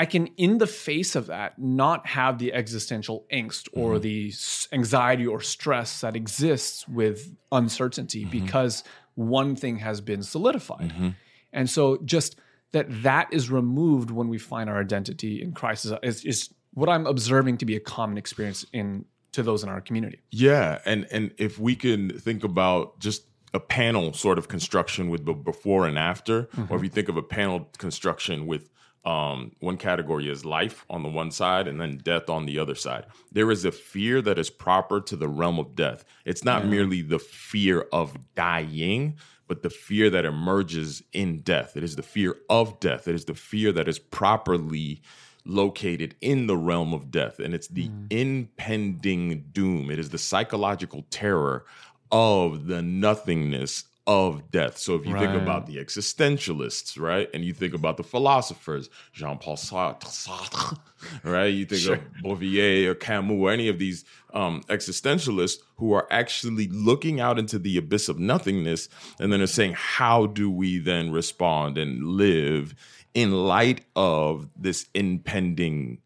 I 0.00 0.06
can, 0.06 0.28
in 0.36 0.58
the 0.58 0.66
face 0.68 1.16
of 1.16 1.26
that, 1.26 1.58
not 1.58 2.06
have 2.06 2.38
the 2.38 2.52
existential 2.52 3.26
angst 3.32 3.68
or 3.72 3.98
the 3.98 4.32
anxiety 4.70 5.26
or 5.26 5.40
stress 5.40 6.02
that 6.02 6.14
exists 6.14 6.86
with 6.86 7.34
uncertainty 7.50 8.24
because 8.24 8.84
one 9.16 9.56
thing 9.56 9.78
has 9.78 10.00
been 10.00 10.22
solidified. 10.22 11.14
And 11.52 11.68
so, 11.68 11.98
just 12.04 12.36
that 12.72 13.02
that 13.02 13.32
is 13.32 13.50
removed 13.50 14.10
when 14.10 14.28
we 14.28 14.38
find 14.38 14.68
our 14.68 14.80
identity 14.80 15.42
in 15.42 15.52
Christ 15.52 15.86
is, 15.86 15.92
is, 16.02 16.24
is 16.24 16.54
what 16.74 16.88
I'm 16.88 17.06
observing 17.06 17.58
to 17.58 17.66
be 17.66 17.76
a 17.76 17.80
common 17.80 18.18
experience 18.18 18.64
in 18.72 19.04
to 19.32 19.42
those 19.42 19.62
in 19.62 19.68
our 19.68 19.80
community. 19.80 20.20
Yeah, 20.30 20.80
and 20.84 21.06
and 21.10 21.32
if 21.38 21.58
we 21.58 21.76
can 21.76 22.10
think 22.18 22.44
about 22.44 22.98
just 22.98 23.24
a 23.54 23.60
panel 23.60 24.12
sort 24.12 24.38
of 24.38 24.48
construction 24.48 25.08
with 25.08 25.24
the 25.24 25.32
before 25.32 25.86
and 25.86 25.98
after, 25.98 26.48
or 26.68 26.76
if 26.76 26.82
you 26.82 26.88
think 26.88 27.08
of 27.08 27.16
a 27.16 27.22
panel 27.22 27.68
construction 27.78 28.46
with 28.46 28.68
um, 29.04 29.52
one 29.60 29.78
category 29.78 30.28
is 30.28 30.44
life 30.44 30.84
on 30.90 31.02
the 31.02 31.08
one 31.08 31.30
side 31.30 31.66
and 31.66 31.80
then 31.80 31.98
death 31.98 32.28
on 32.28 32.44
the 32.44 32.58
other 32.58 32.74
side. 32.74 33.06
There 33.32 33.50
is 33.50 33.64
a 33.64 33.72
fear 33.72 34.20
that 34.22 34.38
is 34.38 34.50
proper 34.50 35.00
to 35.00 35.16
the 35.16 35.28
realm 35.28 35.58
of 35.58 35.74
death. 35.74 36.04
It's 36.26 36.44
not 36.44 36.66
merely 36.66 37.00
the 37.00 37.18
fear 37.18 37.86
of 37.92 38.18
dying, 38.34 39.16
but 39.46 39.62
the 39.62 39.70
fear 39.70 40.10
that 40.10 40.26
emerges 40.26 41.02
in 41.12 41.40
death. 41.40 41.76
It 41.76 41.84
is 41.84 41.96
the 41.96 42.02
fear 42.02 42.36
of 42.50 42.80
death. 42.80 43.08
It 43.08 43.14
is 43.14 43.24
the 43.24 43.34
fear 43.34 43.72
that 43.72 43.88
is 43.88 43.98
properly 43.98 45.00
located 45.48 46.14
in 46.20 46.46
the 46.46 46.56
realm 46.56 46.92
of 46.92 47.10
death. 47.10 47.38
And 47.38 47.54
it's 47.54 47.68
the 47.68 47.90
impending 48.10 49.46
doom. 49.52 49.90
It 49.90 49.98
is 49.98 50.10
the 50.10 50.18
psychological 50.18 51.04
terror 51.10 51.64
of 52.12 52.66
the 52.66 52.82
nothingness 52.82 53.84
of 54.08 54.50
death. 54.50 54.78
So 54.78 54.94
if 54.94 55.04
you 55.04 55.14
think 55.18 55.34
about 55.34 55.66
the 55.66 55.76
existentialists, 55.76 56.98
right? 56.98 57.28
And 57.34 57.44
you 57.44 57.52
think 57.52 57.74
about 57.74 57.98
the 57.98 58.02
philosophers, 58.02 58.88
Jean 59.12 59.36
Paul 59.36 59.56
Sartre, 59.56 60.78
right? 61.22 61.52
You 61.52 61.66
think 61.66 61.98
of 61.98 62.00
Beauvoir 62.22 62.86
or 62.86 62.94
Camus 62.94 63.36
or 63.38 63.50
any 63.50 63.68
of 63.68 63.78
these 63.78 64.06
um, 64.32 64.62
existentialists 64.68 65.58
who 65.76 65.92
are 65.92 66.06
actually 66.10 66.68
looking 66.68 67.20
out 67.20 67.38
into 67.38 67.58
the 67.58 67.76
abyss 67.76 68.08
of 68.08 68.18
nothingness 68.18 68.88
and 69.20 69.30
then 69.30 69.42
are 69.42 69.46
saying, 69.46 69.74
how 69.76 70.24
do 70.24 70.50
we 70.50 70.78
then 70.78 71.12
respond 71.12 71.76
and 71.76 72.02
live 72.02 72.74
in 73.18 73.32
light 73.32 73.80
of 73.96 74.48
this 74.56 74.86
impending 74.94 75.98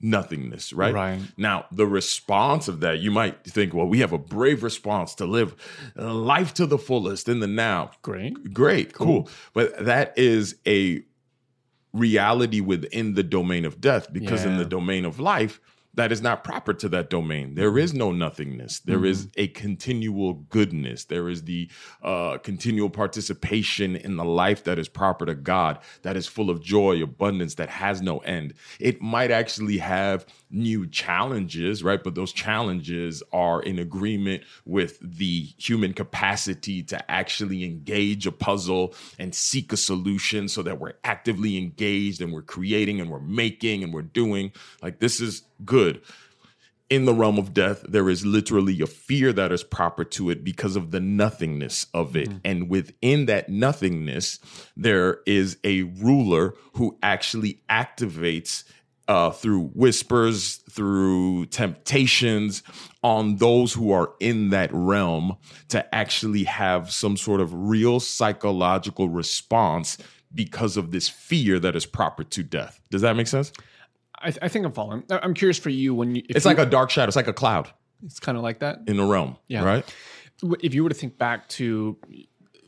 nothingness, 0.00 0.72
right? 0.72 0.94
Right. 0.94 1.20
Now, 1.36 1.66
the 1.72 1.84
response 1.84 2.68
of 2.68 2.78
that, 2.78 3.00
you 3.00 3.10
might 3.10 3.42
think, 3.44 3.74
well, 3.74 3.88
we 3.88 3.98
have 3.98 4.12
a 4.12 4.18
brave 4.18 4.62
response 4.62 5.16
to 5.16 5.26
live 5.26 5.56
life 5.96 6.54
to 6.54 6.66
the 6.66 6.78
fullest 6.78 7.28
in 7.28 7.40
the 7.40 7.48
now. 7.48 7.90
Great. 8.02 8.54
Great, 8.54 8.92
cool. 8.92 9.28
But 9.52 9.84
that 9.84 10.16
is 10.16 10.54
a 10.64 11.02
reality 11.92 12.60
within 12.60 13.14
the 13.14 13.24
domain 13.24 13.64
of 13.64 13.80
death 13.80 14.12
because 14.12 14.44
in 14.44 14.56
the 14.56 14.64
domain 14.64 15.04
of 15.04 15.18
life, 15.18 15.60
that 15.94 16.12
is 16.12 16.22
not 16.22 16.44
proper 16.44 16.72
to 16.72 16.88
that 16.88 17.10
domain. 17.10 17.54
There 17.54 17.76
is 17.76 17.92
no 17.92 18.12
nothingness. 18.12 18.80
There 18.80 19.04
is 19.04 19.28
a 19.36 19.48
continual 19.48 20.34
goodness. 20.34 21.04
There 21.04 21.28
is 21.28 21.42
the 21.42 21.68
uh, 22.02 22.38
continual 22.38 22.90
participation 22.90 23.96
in 23.96 24.16
the 24.16 24.24
life 24.24 24.64
that 24.64 24.78
is 24.78 24.88
proper 24.88 25.26
to 25.26 25.34
God, 25.34 25.80
that 26.02 26.16
is 26.16 26.28
full 26.28 26.48
of 26.48 26.62
joy, 26.62 27.02
abundance, 27.02 27.56
that 27.56 27.70
has 27.70 28.00
no 28.00 28.18
end. 28.18 28.54
It 28.78 29.02
might 29.02 29.32
actually 29.32 29.78
have 29.78 30.26
new 30.50 30.86
challenges, 30.86 31.82
right? 31.82 32.02
But 32.02 32.14
those 32.14 32.32
challenges 32.32 33.22
are 33.32 33.60
in 33.60 33.78
agreement 33.78 34.44
with 34.64 34.98
the 35.02 35.48
human 35.58 35.92
capacity 35.92 36.84
to 36.84 37.10
actually 37.10 37.64
engage 37.64 38.26
a 38.26 38.32
puzzle 38.32 38.94
and 39.18 39.34
seek 39.34 39.72
a 39.72 39.76
solution 39.76 40.48
so 40.48 40.62
that 40.62 40.78
we're 40.78 40.94
actively 41.02 41.58
engaged 41.58 42.20
and 42.20 42.32
we're 42.32 42.42
creating 42.42 43.00
and 43.00 43.10
we're 43.10 43.18
making 43.20 43.82
and 43.82 43.92
we're 43.92 44.02
doing. 44.02 44.52
Like, 44.82 45.00
this 45.00 45.20
is 45.20 45.42
good. 45.64 46.00
In 46.88 47.04
the 47.04 47.14
realm 47.14 47.38
of 47.38 47.54
death, 47.54 47.84
there 47.88 48.10
is 48.10 48.26
literally 48.26 48.80
a 48.80 48.86
fear 48.86 49.32
that 49.32 49.52
is 49.52 49.62
proper 49.62 50.02
to 50.04 50.28
it 50.28 50.42
because 50.42 50.74
of 50.74 50.90
the 50.90 50.98
nothingness 50.98 51.86
of 51.94 52.16
it. 52.16 52.28
And 52.44 52.68
within 52.68 53.26
that 53.26 53.48
nothingness, 53.48 54.40
there 54.76 55.20
is 55.24 55.56
a 55.62 55.82
ruler 55.82 56.54
who 56.74 56.98
actually 57.00 57.62
activates 57.70 58.64
uh, 59.06 59.30
through 59.30 59.66
whispers, 59.74 60.56
through 60.70 61.46
temptations 61.46 62.62
on 63.02 63.36
those 63.36 63.72
who 63.72 63.90
are 63.90 64.12
in 64.20 64.50
that 64.50 64.70
realm 64.72 65.36
to 65.68 65.94
actually 65.94 66.44
have 66.44 66.92
some 66.92 67.16
sort 67.16 67.40
of 67.40 67.52
real 67.52 67.98
psychological 67.98 69.08
response 69.08 69.98
because 70.32 70.76
of 70.76 70.92
this 70.92 71.08
fear 71.08 71.58
that 71.58 71.74
is 71.74 71.86
proper 71.86 72.22
to 72.22 72.44
death. 72.44 72.80
Does 72.90 73.02
that 73.02 73.16
make 73.16 73.26
sense? 73.26 73.52
I, 74.22 74.32
I 74.42 74.48
think 74.48 74.66
I'm 74.66 74.72
following. 74.72 75.04
I'm 75.10 75.34
curious 75.34 75.58
for 75.58 75.70
you 75.70 75.94
when 75.94 76.14
you. 76.14 76.22
If 76.28 76.36
It's 76.36 76.44
you- 76.44 76.50
like 76.50 76.58
a 76.58 76.66
dark 76.66 76.90
shadow. 76.90 77.08
It's 77.08 77.16
like 77.16 77.26
a 77.28 77.32
cloud 77.32 77.70
It's 78.04 78.20
kind 78.20 78.36
of 78.36 78.42
like 78.44 78.60
that. 78.60 78.80
in 78.86 78.96
the 78.96 79.04
realm. 79.04 79.36
Yeah. 79.48 79.64
Right. 79.64 79.94
If 80.62 80.74
you 80.74 80.82
were 80.82 80.88
to 80.88 80.94
think 80.94 81.18
back 81.18 81.48
to 81.50 81.96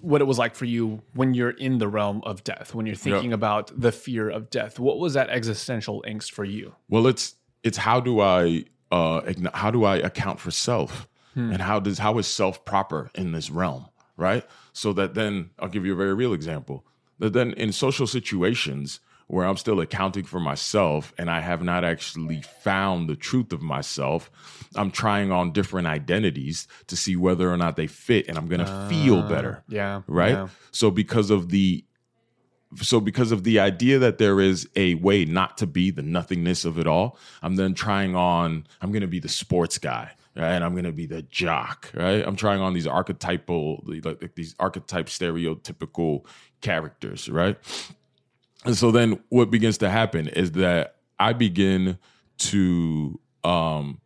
what 0.01 0.21
it 0.21 0.25
was 0.25 0.37
like 0.39 0.55
for 0.55 0.65
you 0.65 1.01
when 1.15 1.33
you're 1.33 1.51
in 1.51 1.79
the 1.79 1.89
realm 1.89 2.21
of 2.25 2.43
death, 2.45 2.75
when 2.75 2.87
you're 2.87 2.95
thinking 2.97 3.33
about 3.33 3.71
the 3.81 3.93
fear 3.93 4.29
of 4.29 4.51
death, 4.51 4.79
what 4.79 4.99
was 4.99 5.15
that 5.15 5.31
existential 5.31 6.05
angst 6.07 6.33
for 6.33 6.45
you? 6.45 6.75
Well, 6.89 7.07
it's 7.07 7.35
it's 7.63 7.79
how 7.79 8.01
do 8.01 8.21
I 8.21 8.65
uh 8.91 9.21
how 9.55 9.71
do 9.71 9.85
I 9.85 9.97
account 9.97 10.41
for 10.41 10.51
self, 10.51 11.09
and 11.35 11.63
how 11.63 11.81
does 11.81 11.99
how 11.99 12.19
is 12.19 12.27
self 12.27 12.65
proper 12.65 13.11
in 13.15 13.33
this 13.33 13.49
realm, 13.51 13.87
right? 14.17 14.45
So 14.75 14.93
that 14.95 15.15
then 15.15 15.51
I'll 15.59 15.69
give 15.69 15.87
you 15.87 15.93
a 15.95 15.97
very 15.97 16.13
real 16.15 16.33
example. 16.35 16.85
That 17.19 17.33
then 17.33 17.53
in 17.53 17.73
social 17.73 18.07
situations 18.07 19.01
where 19.33 19.47
I'm 19.47 19.57
still 19.57 19.81
accounting 19.81 20.25
for 20.25 20.39
myself 20.39 21.15
and 21.17 21.31
I 21.31 21.41
have 21.41 21.63
not 21.63 21.85
actually 21.85 22.43
found 22.43 23.09
the 23.09 23.17
truth 23.17 23.55
of 23.55 23.63
myself, 23.63 24.31
I'm 24.77 24.91
trying 24.91 25.33
on 25.33 25.53
different 25.53 25.87
identities 25.87 26.69
to 26.89 26.97
see 26.97 27.17
whether 27.17 27.51
or 27.51 27.57
not 27.57 27.77
they 27.77 27.87
fit, 27.87 28.29
and 28.29 28.37
I'm 28.37 28.47
gonna 28.47 28.89
feel 28.91 29.21
uh, 29.21 29.29
better 29.31 29.65
Yeah. 29.69 30.03
right? 30.07 30.33
yeah. 30.33 30.49
So 30.71 30.91
because 30.91 31.31
of 31.31 31.49
the 31.49 31.83
so 32.77 33.01
because 33.01 33.33
of 33.33 33.43
the 33.45 33.59
idea 33.59 33.99
that 34.01 34.19
there 34.19 34.39
is 34.39 34.69
a 34.77 34.97
way 34.97 35.25
not 35.25 35.57
to 35.59 35.67
be 35.67 35.91
the 35.91 36.03
nothingness 36.03 36.67
of 36.67 36.79
it 36.79 36.87
all, 36.87 37.17
I'm 37.41 37.57
then 37.57 37.73
trying 37.73 38.15
on 38.15 38.67
I'm 38.83 38.93
going 38.93 39.01
to 39.01 39.07
be 39.07 39.21
the 39.21 39.31
sports 39.31 39.79
guy 39.79 40.11
right? 40.35 40.53
And 40.53 40.65
I'm 40.65 40.75
gonna 40.75 40.93
be 40.93 41.05
the 41.05 41.23
jock, 41.23 41.91
right? 41.95 42.27
I'm 42.27 42.37
trying 42.37 42.61
on 42.61 42.73
these 42.73 42.87
archetypal, 42.87 43.83
like, 43.87 44.05
like 44.23 44.35
these 44.35 44.55
archetype 44.59 45.07
stereotypical 45.07 46.25
characters, 46.63 47.29
right? 47.29 47.59
And 48.65 48.77
so 48.77 48.91
then 48.91 49.21
what 49.29 49.51
begins 49.51 49.79
to 49.79 49.91
happen 49.91 50.29
is 50.29 50.53
that 50.53 50.97
I 51.19 51.33
begin 51.33 51.99
to 52.39 53.19
um 53.45 54.01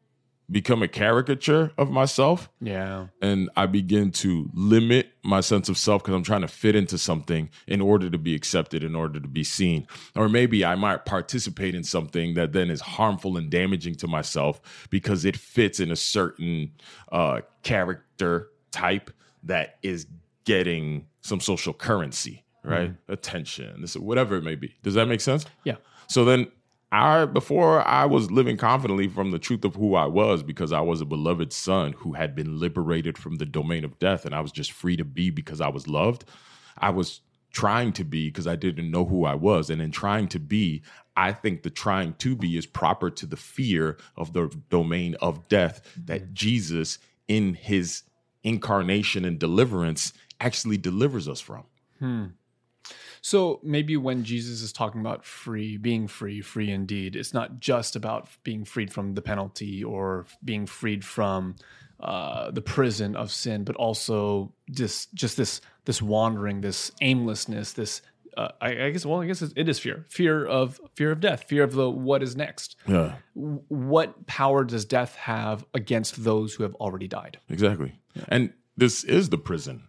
become 0.49 0.81
a 0.81 0.87
caricature 0.87 1.73
of 1.77 1.91
myself 1.91 2.49
Yeah. 2.61 3.09
and 3.21 3.51
I 3.57 3.67
begin 3.67 4.13
to 4.13 4.49
limit 4.55 5.09
my 5.25 5.41
sense 5.41 5.69
of 5.69 5.77
self 5.77 6.05
because 6.05 6.15
I'm 6.15 6.23
trying 6.23 6.43
to 6.43 6.49
fit 6.49 6.77
into 6.77 6.99
something 6.99 7.51
in 7.67 7.81
order 7.81 8.09
to 8.11 8.17
be 8.19 8.33
accepted, 8.37 8.85
in 8.85 8.95
order 8.95 9.19
to 9.19 9.27
be 9.27 9.43
seen. 9.43 9.89
Or 10.15 10.29
maybe 10.29 10.65
I 10.65 10.77
might 10.77 11.05
participate 11.05 11.75
in 11.75 11.83
something 11.83 12.35
that 12.35 12.53
then 12.53 12.71
is 12.71 12.81
harmful 12.81 13.37
and 13.37 13.51
damaging 13.51 13.97
to 13.97 14.07
myself 14.07 14.87
because 14.89 15.25
it 15.25 15.37
fits 15.37 15.81
in 15.81 15.91
a 15.91 15.97
certain 15.97 16.71
uh, 17.11 17.41
character 17.65 18.51
type 18.71 19.11
that 19.43 19.79
is 19.83 20.07
getting 20.45 21.07
some 21.23 21.41
social 21.41 21.75
currency, 21.75 22.45
right? 22.66 22.90
Mm-hmm. 22.90 23.12
Attention, 23.12 23.80
this 23.80 23.96
whatever 23.96 24.37
it 24.37 24.44
may 24.44 24.54
be. 24.54 24.75
Does 24.82 24.94
that 24.94 25.06
make 25.06 25.20
sense? 25.20 25.46
Yeah. 25.64 25.76
So 26.08 26.25
then 26.25 26.49
I 26.92 27.25
before 27.25 27.87
I 27.87 28.04
was 28.04 28.30
living 28.30 28.56
confidently 28.56 29.08
from 29.08 29.30
the 29.30 29.38
truth 29.38 29.64
of 29.64 29.75
who 29.75 29.94
I 29.94 30.06
was 30.06 30.42
because 30.42 30.73
I 30.73 30.80
was 30.80 31.00
a 31.00 31.06
beloved 31.06 31.52
son 31.52 31.92
who 31.92 32.12
had 32.12 32.35
been 32.35 32.58
liberated 32.58 33.18
from 33.18 33.37
the 33.37 33.46
domain 33.46 33.85
of 33.85 33.99
death 33.99 34.25
and 34.25 34.35
I 34.35 34.40
was 34.40 34.52
just 34.52 34.73
free 34.73 34.96
to 34.96 35.04
be 35.04 35.30
because 35.30 35.61
I 35.61 35.68
was 35.68 35.88
loved. 35.88 36.25
I 36.78 36.90
was 36.90 37.20
trying 37.52 37.92
to 37.94 38.04
be 38.04 38.28
because 38.28 38.46
I 38.46 38.54
didn't 38.54 38.90
know 38.90 39.04
who 39.04 39.25
I 39.25 39.35
was 39.35 39.70
and 39.70 39.80
in 39.80 39.90
trying 39.90 40.28
to 40.28 40.38
be 40.38 40.82
I 41.16 41.32
think 41.32 41.62
the 41.62 41.70
trying 41.70 42.14
to 42.14 42.37
be 42.37 42.58
is 42.58 42.66
proper 42.66 43.11
to 43.11 43.26
the 43.26 43.38
fear 43.38 43.96
of 44.16 44.32
the 44.35 44.54
domain 44.68 45.16
of 45.20 45.49
death 45.49 45.80
that 46.04 46.23
mm-hmm. 46.23 46.35
Jesus 46.35 46.99
in 47.26 47.54
his 47.54 48.02
incarnation 48.44 49.25
and 49.25 49.38
deliverance 49.38 50.12
actually 50.40 50.76
delivers 50.76 51.28
us 51.28 51.40
from. 51.40 51.64
Hmm. 51.99 52.26
So 53.26 53.59
maybe 53.64 53.97
when 53.97 54.23
Jesus 54.23 54.62
is 54.62 54.73
talking 54.73 55.00
about 55.00 55.25
free, 55.25 55.78
being 55.78 56.06
free, 56.06 56.40
free 56.42 56.71
indeed, 56.71 57.16
it's 57.16 57.35
not 57.35 57.59
just 57.59 57.97
about 57.97 58.28
being 58.45 58.64
freed 58.64 58.92
from 58.92 59.14
the 59.14 59.21
penalty 59.21 59.83
or 59.83 60.26
being 60.45 60.64
freed 60.64 61.04
from 61.04 61.56
uh, 61.99 62.52
the 62.52 62.62
prison 62.62 63.16
of 63.16 63.33
sin, 63.33 63.64
but 63.64 63.75
also 63.75 64.52
just 64.71 65.12
just 65.12 65.37
this 65.37 65.61
this 65.87 66.00
wandering, 66.00 66.61
this 66.61 66.92
aimlessness, 67.00 67.73
this 67.73 68.00
uh, 68.37 68.50
I, 68.61 68.85
I 68.85 68.90
guess 68.90 69.04
well, 69.04 69.21
I 69.21 69.26
guess 69.26 69.42
it 69.42 69.68
is 69.68 69.80
fear, 69.80 70.04
fear 70.09 70.47
of 70.47 70.80
fear 70.95 71.11
of 71.11 71.18
death, 71.18 71.47
fear 71.49 71.64
of 71.64 71.73
the 71.73 71.90
what 71.90 72.23
is 72.23 72.37
next. 72.37 72.76
Yeah. 72.87 73.16
What 73.35 74.28
power 74.28 74.62
does 74.62 74.85
death 74.85 75.16
have 75.16 75.64
against 75.75 76.23
those 76.23 76.54
who 76.54 76.62
have 76.62 76.76
already 76.76 77.09
died? 77.09 77.40
Exactly. 77.49 77.99
And 78.28 78.52
this 78.76 79.02
is 79.02 79.30
the 79.30 79.38
prison 79.38 79.88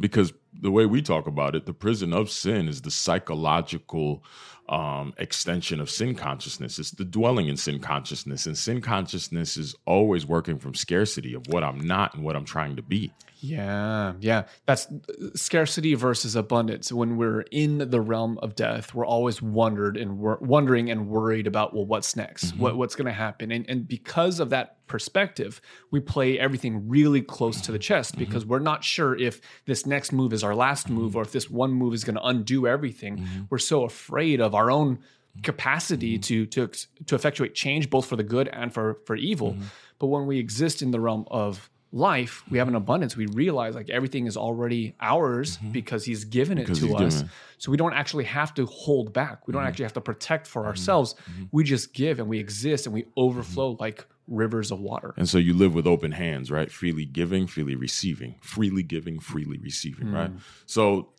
because 0.00 0.32
the 0.62 0.70
way 0.70 0.86
we 0.86 1.02
talk 1.02 1.26
about 1.26 1.54
it, 1.54 1.66
the 1.66 1.74
prison 1.74 2.12
of 2.12 2.30
sin 2.30 2.68
is 2.68 2.82
the 2.82 2.90
psychological 2.90 4.24
um, 4.68 5.12
extension 5.18 5.80
of 5.80 5.90
sin 5.90 6.14
consciousness. 6.14 6.78
It's 6.78 6.92
the 6.92 7.04
dwelling 7.04 7.48
in 7.48 7.56
sin 7.56 7.78
consciousness. 7.80 8.46
And 8.46 8.56
sin 8.56 8.80
consciousness 8.80 9.56
is 9.56 9.74
always 9.86 10.26
working 10.26 10.58
from 10.58 10.74
scarcity 10.74 11.34
of 11.34 11.46
what 11.48 11.64
I'm 11.64 11.80
not 11.80 12.14
and 12.14 12.24
what 12.24 12.36
I'm 12.36 12.44
trying 12.44 12.76
to 12.76 12.82
be. 12.82 13.12
Yeah, 13.42 14.12
yeah. 14.20 14.44
That's 14.66 14.86
scarcity 15.34 15.94
versus 15.94 16.36
abundance. 16.36 16.92
When 16.92 17.16
we're 17.16 17.40
in 17.50 17.90
the 17.90 18.00
realm 18.00 18.38
of 18.38 18.54
death, 18.54 18.94
we're 18.94 19.04
always 19.04 19.42
wondered 19.42 19.96
and 19.96 20.18
wor- 20.18 20.38
wondering 20.40 20.90
and 20.90 21.08
worried 21.08 21.48
about 21.48 21.74
well, 21.74 21.84
what's 21.84 22.14
next? 22.14 22.46
Mm-hmm. 22.46 22.62
What 22.62 22.76
what's 22.76 22.94
going 22.94 23.06
to 23.06 23.12
happen? 23.12 23.50
And 23.50 23.68
and 23.68 23.88
because 23.88 24.38
of 24.38 24.50
that 24.50 24.86
perspective, 24.86 25.60
we 25.90 25.98
play 25.98 26.38
everything 26.38 26.88
really 26.88 27.20
close 27.20 27.60
to 27.62 27.72
the 27.72 27.78
mm-hmm. 27.78 27.82
chest 27.82 28.12
mm-hmm. 28.12 28.20
because 28.20 28.46
we're 28.46 28.60
not 28.60 28.84
sure 28.84 29.16
if 29.16 29.40
this 29.66 29.86
next 29.86 30.12
move 30.12 30.32
is 30.32 30.44
our 30.44 30.54
last 30.54 30.88
move 30.88 31.16
or 31.16 31.22
if 31.22 31.32
this 31.32 31.50
one 31.50 31.72
move 31.72 31.94
is 31.94 32.04
going 32.04 32.16
to 32.16 32.22
undo 32.24 32.68
everything. 32.68 33.26
We're 33.50 33.58
so 33.58 33.82
afraid 33.82 34.40
of 34.40 34.51
our 34.54 34.70
own 34.70 34.96
mm-hmm. 34.96 35.40
capacity 35.42 36.18
mm-hmm. 36.18 36.46
to 36.48 36.66
to 36.66 36.86
to 37.06 37.14
effectuate 37.14 37.54
change 37.54 37.90
both 37.90 38.06
for 38.06 38.16
the 38.16 38.22
good 38.22 38.48
and 38.48 38.72
for 38.72 38.98
for 39.06 39.16
evil. 39.16 39.52
Mm-hmm. 39.52 39.62
But 39.98 40.06
when 40.08 40.26
we 40.26 40.38
exist 40.38 40.82
in 40.82 40.90
the 40.90 41.00
realm 41.00 41.26
of 41.30 41.70
life, 41.92 42.42
we 42.50 42.58
have 42.58 42.68
an 42.68 42.74
abundance. 42.74 43.16
We 43.16 43.26
realize 43.26 43.74
like 43.74 43.90
everything 43.90 44.26
is 44.26 44.36
already 44.36 44.94
ours 45.00 45.58
because 45.70 46.04
he's 46.04 46.24
given 46.24 46.58
it 46.58 46.66
Because 46.66 46.80
to 46.80 46.96
us. 46.96 47.20
it. 47.20 47.24
Mm-hmm. 47.24 47.32
So 47.58 47.70
we 47.70 47.76
don't 47.76 47.92
actually 47.92 48.24
have 48.24 48.54
to 48.54 48.66
hold 48.66 49.12
back. 49.12 49.46
We 49.46 49.52
don't 49.52 49.64
actually 49.64 49.84
have 49.84 49.92
to 49.92 50.00
protect 50.00 50.46
for 50.46 50.64
ourselves. 50.66 51.14
We 51.52 51.62
just 51.64 51.92
give 51.92 52.18
and 52.18 52.28
we 52.28 52.38
exist 52.40 52.86
and 52.86 52.94
we 52.94 53.06
overflow 53.16 53.72
Mm-hmm. 53.72 53.82
like 53.82 54.06
rivers 54.28 54.70
of 54.70 54.80
water. 54.80 55.14
And 55.16 55.28
so 55.28 55.38
you 55.38 55.52
live 55.54 55.74
with 55.74 55.86
open 55.86 56.12
hands, 56.12 56.50
right? 56.50 56.70
Freely 56.70 57.04
giving, 57.04 57.46
freely 57.46 57.74
receiving, 57.76 58.36
freely 58.40 58.82
giving, 58.82 59.18
freely 59.20 59.58
receiving, 59.58 60.10
right? 60.10 60.32
Mm. 60.32 60.40
So 60.66 61.10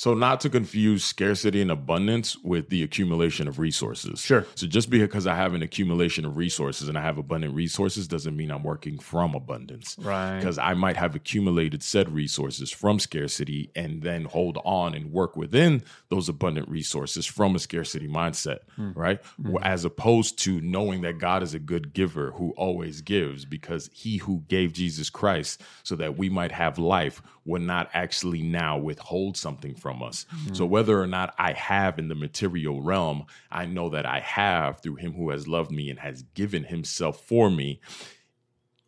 so 0.00 0.14
not 0.14 0.40
to 0.40 0.48
confuse 0.48 1.04
scarcity 1.04 1.60
and 1.60 1.70
abundance 1.70 2.34
with 2.38 2.70
the 2.70 2.82
accumulation 2.82 3.46
of 3.46 3.58
resources. 3.58 4.20
Sure. 4.20 4.46
So 4.54 4.66
just 4.66 4.88
because 4.88 5.26
I 5.26 5.34
have 5.34 5.52
an 5.52 5.60
accumulation 5.60 6.24
of 6.24 6.38
resources 6.38 6.88
and 6.88 6.96
I 6.96 7.02
have 7.02 7.18
abundant 7.18 7.54
resources 7.54 8.08
doesn't 8.08 8.34
mean 8.34 8.50
I'm 8.50 8.62
working 8.62 8.98
from 8.98 9.34
abundance. 9.34 9.96
Right. 9.98 10.38
Because 10.38 10.56
I 10.56 10.72
might 10.72 10.96
have 10.96 11.14
accumulated 11.14 11.82
said 11.82 12.10
resources 12.10 12.70
from 12.70 12.98
scarcity 12.98 13.72
and 13.76 14.00
then 14.00 14.24
hold 14.24 14.56
on 14.64 14.94
and 14.94 15.12
work 15.12 15.36
within 15.36 15.82
those 16.08 16.30
abundant 16.30 16.70
resources 16.70 17.26
from 17.26 17.54
a 17.54 17.58
scarcity 17.58 18.08
mindset, 18.08 18.60
hmm. 18.76 18.92
right? 18.92 19.20
Hmm. 19.36 19.56
As 19.60 19.84
opposed 19.84 20.38
to 20.44 20.62
knowing 20.62 21.02
that 21.02 21.18
God 21.18 21.42
is 21.42 21.52
a 21.52 21.58
good 21.58 21.92
giver 21.92 22.30
who 22.30 22.52
always 22.52 23.02
gives 23.02 23.44
because 23.44 23.90
he 23.92 24.16
who 24.16 24.44
gave 24.48 24.72
Jesus 24.72 25.10
Christ 25.10 25.60
so 25.82 25.94
that 25.96 26.16
we 26.16 26.30
might 26.30 26.52
have 26.52 26.78
life 26.78 27.20
would 27.44 27.60
not 27.60 27.90
actually 27.92 28.40
now 28.40 28.78
withhold 28.78 29.36
something 29.36 29.74
from 29.74 29.89
us. 30.02 30.26
So 30.52 30.64
whether 30.64 31.00
or 31.00 31.06
not 31.06 31.34
I 31.38 31.52
have 31.52 31.98
in 31.98 32.08
the 32.08 32.14
material 32.14 32.80
realm, 32.82 33.24
I 33.50 33.66
know 33.66 33.88
that 33.90 34.06
I 34.06 34.20
have 34.20 34.80
through 34.80 34.96
him 34.96 35.12
who 35.12 35.30
has 35.30 35.48
loved 35.48 35.70
me 35.70 35.90
and 35.90 35.98
has 35.98 36.22
given 36.34 36.64
himself 36.64 37.20
for 37.20 37.50
me 37.50 37.80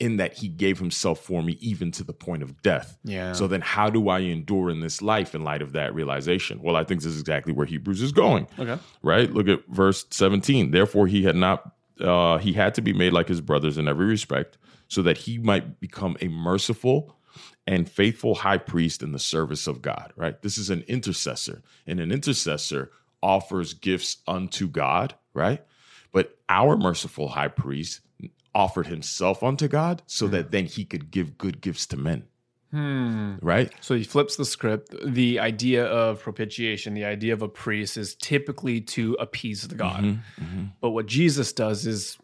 in 0.02 0.16
that 0.16 0.34
he 0.34 0.48
gave 0.48 0.80
himself 0.80 1.20
for 1.20 1.44
me 1.44 1.56
even 1.60 1.92
to 1.92 2.02
the 2.02 2.12
point 2.12 2.42
of 2.42 2.60
death. 2.62 2.98
Yeah. 3.04 3.34
So 3.34 3.46
then 3.46 3.60
how 3.60 3.88
do 3.88 4.08
I 4.08 4.18
endure 4.18 4.68
in 4.68 4.80
this 4.80 5.00
life 5.00 5.32
in 5.32 5.44
light 5.44 5.62
of 5.62 5.72
that 5.74 5.94
realization? 5.94 6.60
Well, 6.60 6.74
I 6.74 6.82
think 6.82 7.02
this 7.02 7.12
is 7.12 7.20
exactly 7.20 7.52
where 7.52 7.66
Hebrews 7.66 8.02
is 8.02 8.10
going. 8.10 8.48
Okay. 8.58 8.78
Right? 9.02 9.32
Look 9.32 9.46
at 9.46 9.60
verse 9.68 10.04
17. 10.10 10.72
Therefore 10.72 11.06
he 11.06 11.22
had 11.22 11.36
not 11.36 11.72
uh 12.00 12.38
he 12.38 12.52
had 12.52 12.74
to 12.74 12.82
be 12.82 12.92
made 12.92 13.12
like 13.12 13.28
his 13.28 13.40
brothers 13.40 13.78
in 13.78 13.86
every 13.86 14.06
respect 14.06 14.58
so 14.88 15.02
that 15.02 15.18
he 15.18 15.38
might 15.38 15.78
become 15.78 16.16
a 16.20 16.26
merciful 16.26 17.16
and 17.66 17.88
faithful 17.88 18.36
high 18.36 18.58
priest 18.58 19.02
in 19.02 19.12
the 19.12 19.18
service 19.18 19.66
of 19.66 19.82
God, 19.82 20.12
right? 20.16 20.40
This 20.42 20.58
is 20.58 20.70
an 20.70 20.82
intercessor, 20.88 21.62
and 21.86 22.00
an 22.00 22.10
intercessor 22.12 22.90
offers 23.22 23.74
gifts 23.74 24.18
unto 24.26 24.66
God, 24.66 25.14
right? 25.34 25.62
But 26.12 26.36
our 26.48 26.76
merciful 26.76 27.28
high 27.28 27.48
priest 27.48 28.00
offered 28.54 28.86
himself 28.86 29.42
unto 29.42 29.68
God 29.68 30.02
so 30.06 30.26
that 30.28 30.50
then 30.50 30.66
he 30.66 30.84
could 30.84 31.10
give 31.10 31.38
good 31.38 31.60
gifts 31.60 31.86
to 31.86 31.96
men, 31.96 32.24
Hmm. 32.70 33.36
right? 33.40 33.72
So 33.80 33.94
he 33.94 34.04
flips 34.04 34.36
the 34.36 34.44
script. 34.44 34.94
The 35.04 35.38
idea 35.38 35.86
of 35.86 36.20
propitiation, 36.20 36.94
the 36.94 37.04
idea 37.04 37.32
of 37.32 37.42
a 37.42 37.48
priest 37.48 37.96
is 37.96 38.14
typically 38.14 38.80
to 38.80 39.14
appease 39.20 39.68
the 39.68 39.74
God. 39.74 40.04
Mm-hmm. 40.04 40.64
But 40.80 40.90
what 40.90 41.06
Jesus 41.06 41.52
does 41.52 41.86
is 41.86 42.18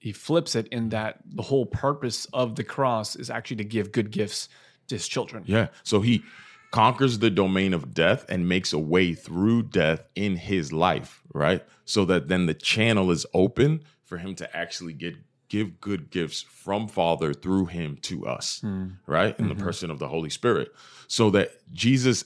he 0.00 0.12
flips 0.12 0.56
it 0.56 0.66
in 0.68 0.88
that 0.88 1.18
the 1.26 1.42
whole 1.42 1.66
purpose 1.66 2.26
of 2.32 2.56
the 2.56 2.64
cross 2.64 3.14
is 3.14 3.30
actually 3.30 3.58
to 3.58 3.64
give 3.64 3.92
good 3.92 4.10
gifts 4.10 4.48
to 4.88 4.94
his 4.96 5.06
children. 5.06 5.44
Yeah. 5.46 5.68
So 5.84 6.00
he 6.00 6.24
conquers 6.70 7.18
the 7.18 7.30
domain 7.30 7.74
of 7.74 7.92
death 7.92 8.24
and 8.28 8.48
makes 8.48 8.72
a 8.72 8.78
way 8.78 9.12
through 9.12 9.64
death 9.64 10.02
in 10.14 10.36
his 10.36 10.72
life, 10.72 11.22
right? 11.34 11.62
So 11.84 12.06
that 12.06 12.28
then 12.28 12.46
the 12.46 12.54
channel 12.54 13.10
is 13.10 13.26
open 13.34 13.84
for 14.04 14.16
him 14.16 14.34
to 14.36 14.56
actually 14.56 14.94
get 14.94 15.16
give 15.50 15.80
good 15.80 16.10
gifts 16.10 16.42
from 16.42 16.88
Father 16.88 17.34
through 17.34 17.66
him 17.66 17.98
to 18.02 18.24
us, 18.24 18.60
hmm. 18.60 18.86
right? 19.06 19.38
In 19.38 19.48
the 19.48 19.54
mm-hmm. 19.54 19.64
person 19.64 19.90
of 19.90 19.98
the 19.98 20.08
Holy 20.08 20.30
Spirit. 20.30 20.72
So 21.08 21.28
that 21.30 21.50
Jesus 21.72 22.24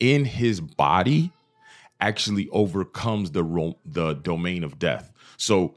in 0.00 0.24
his 0.24 0.60
body 0.60 1.32
actually 2.00 2.48
overcomes 2.50 3.32
the 3.32 3.42
ro- 3.42 3.78
the 3.84 4.14
domain 4.14 4.64
of 4.64 4.78
death. 4.78 5.12
So 5.36 5.74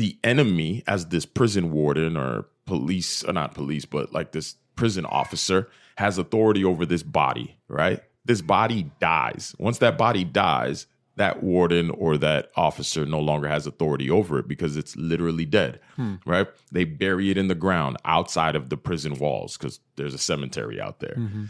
the 0.00 0.18
enemy 0.24 0.82
as 0.86 1.08
this 1.08 1.26
prison 1.26 1.72
warden 1.72 2.16
or 2.16 2.46
police 2.64 3.22
or 3.24 3.34
not 3.34 3.54
police 3.54 3.84
but 3.84 4.14
like 4.14 4.32
this 4.32 4.56
prison 4.74 5.04
officer 5.04 5.68
has 5.96 6.16
authority 6.16 6.64
over 6.64 6.86
this 6.86 7.02
body 7.02 7.58
right? 7.68 8.00
This 8.24 8.40
body 8.40 8.90
dies. 8.98 9.54
Once 9.58 9.78
that 9.78 9.98
body 9.98 10.24
dies 10.24 10.86
that 11.16 11.42
warden 11.42 11.90
or 11.90 12.16
that 12.16 12.50
officer 12.56 13.04
no 13.04 13.20
longer 13.20 13.46
has 13.46 13.66
authority 13.66 14.08
over 14.10 14.38
it 14.38 14.48
because 14.48 14.78
it's 14.78 14.96
literally 14.96 15.44
dead 15.44 15.78
hmm. 15.96 16.14
right? 16.24 16.48
They 16.72 16.84
bury 16.84 17.30
it 17.30 17.36
in 17.36 17.48
the 17.48 17.54
ground 17.54 17.98
outside 18.06 18.56
of 18.56 18.70
the 18.70 18.78
prison 18.78 19.18
walls 19.18 19.58
because 19.58 19.80
there's 19.96 20.14
a 20.14 20.18
cemetery 20.18 20.80
out 20.80 21.00
there. 21.00 21.16
Mm-hmm. 21.18 21.44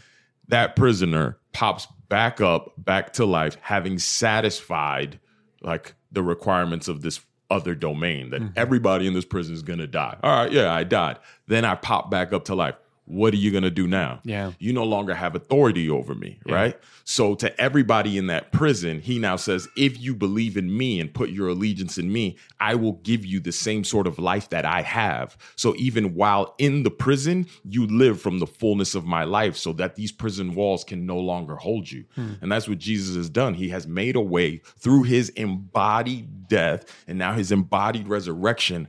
That 0.49 0.75
prisoner 0.75 1.39
pops 1.53 1.87
back 2.09 2.41
up 2.41 2.73
back 2.77 3.13
to 3.13 3.25
life 3.25 3.57
having 3.61 4.01
satisfied 4.01 5.21
like 5.63 5.95
the 6.11 6.25
requirements 6.25 6.89
of 6.89 7.03
this 7.03 7.21
other 7.51 7.75
domain 7.75 8.31
that 8.31 8.41
mm-hmm. 8.41 8.53
everybody 8.57 9.07
in 9.07 9.15
this 9.15 9.25
prison 9.25 9.55
is 9.55 9.63
going 9.63 9.79
to 9.79 9.87
die. 9.87 10.17
All 10.23 10.45
right, 10.45 10.53
yeah, 10.53 10.73
I 10.73 10.85
died. 10.85 11.19
Then 11.47 11.65
I 11.65 11.75
pop 11.75 12.11
back 12.11 12.33
up 12.33 12.45
to 12.47 12.55
life. 12.55 12.77
What 13.05 13.35
are 13.35 13.39
you 13.39 13.51
going 13.51 13.65
to 13.65 13.71
do 13.71 13.89
now? 13.89 14.21
Yeah. 14.23 14.53
You 14.61 14.73
no 14.73 14.85
longer 14.85 15.15
have 15.15 15.35
authority 15.35 15.91
over 15.91 16.15
me, 16.15 16.39
right? 16.47 16.79
So 17.03 17.35
to 17.37 17.61
everybody 17.61 18.17
in 18.17 18.29
that 18.29 18.53
prison, 18.53 19.01
he 19.01 19.19
now 19.19 19.35
says, 19.35 19.67
if 19.77 19.99
you 19.99 20.15
believe 20.15 20.57
in 20.57 20.77
me 20.77 21.01
and 21.01 21.13
put 21.13 21.31
your 21.31 21.49
allegiance 21.49 21.99
in 21.99 22.13
me, 22.13 22.37
I 22.61 22.77
will 22.77 22.93
give 22.93 23.27
you 23.27 23.41
the 23.41 23.51
same 23.51 23.83
sort 23.83 24.07
of 24.07 24.21
life 24.21 24.51
that 24.51 24.65
I 24.65 24.83
have. 24.83 25.37
So 25.57 25.75
even 25.77 26.15
while 26.15 26.55
in 26.59 26.85
the 26.85 26.91
prison, 26.91 27.47
you 27.65 27.87
live 27.89 28.21
from 28.21 28.39
the 28.39 28.47
fullness 28.47 28.95
of 28.95 29.05
my 29.05 29.25
life 29.25 29.57
so 29.57 29.73
that 29.73 29.97
these 29.97 30.13
prison 30.13 30.55
walls 30.55 30.85
can 30.85 31.05
no 31.05 31.19
longer 31.19 31.57
hold 31.57 31.91
you. 31.91 32.05
Hmm. 32.15 32.35
And 32.41 32.53
that's 32.53 32.69
what 32.69 32.79
Jesus 32.79 33.17
has 33.17 33.29
done. 33.29 33.55
He 33.55 33.71
has 33.71 33.89
made 33.89 34.15
a 34.15 34.21
way 34.21 34.59
through 34.79 35.03
his 35.03 35.31
embodied 35.31 36.47
death 36.47 36.85
and 37.09 37.19
now 37.19 37.33
his 37.33 37.51
embodied 37.51 38.07
resurrection 38.07 38.87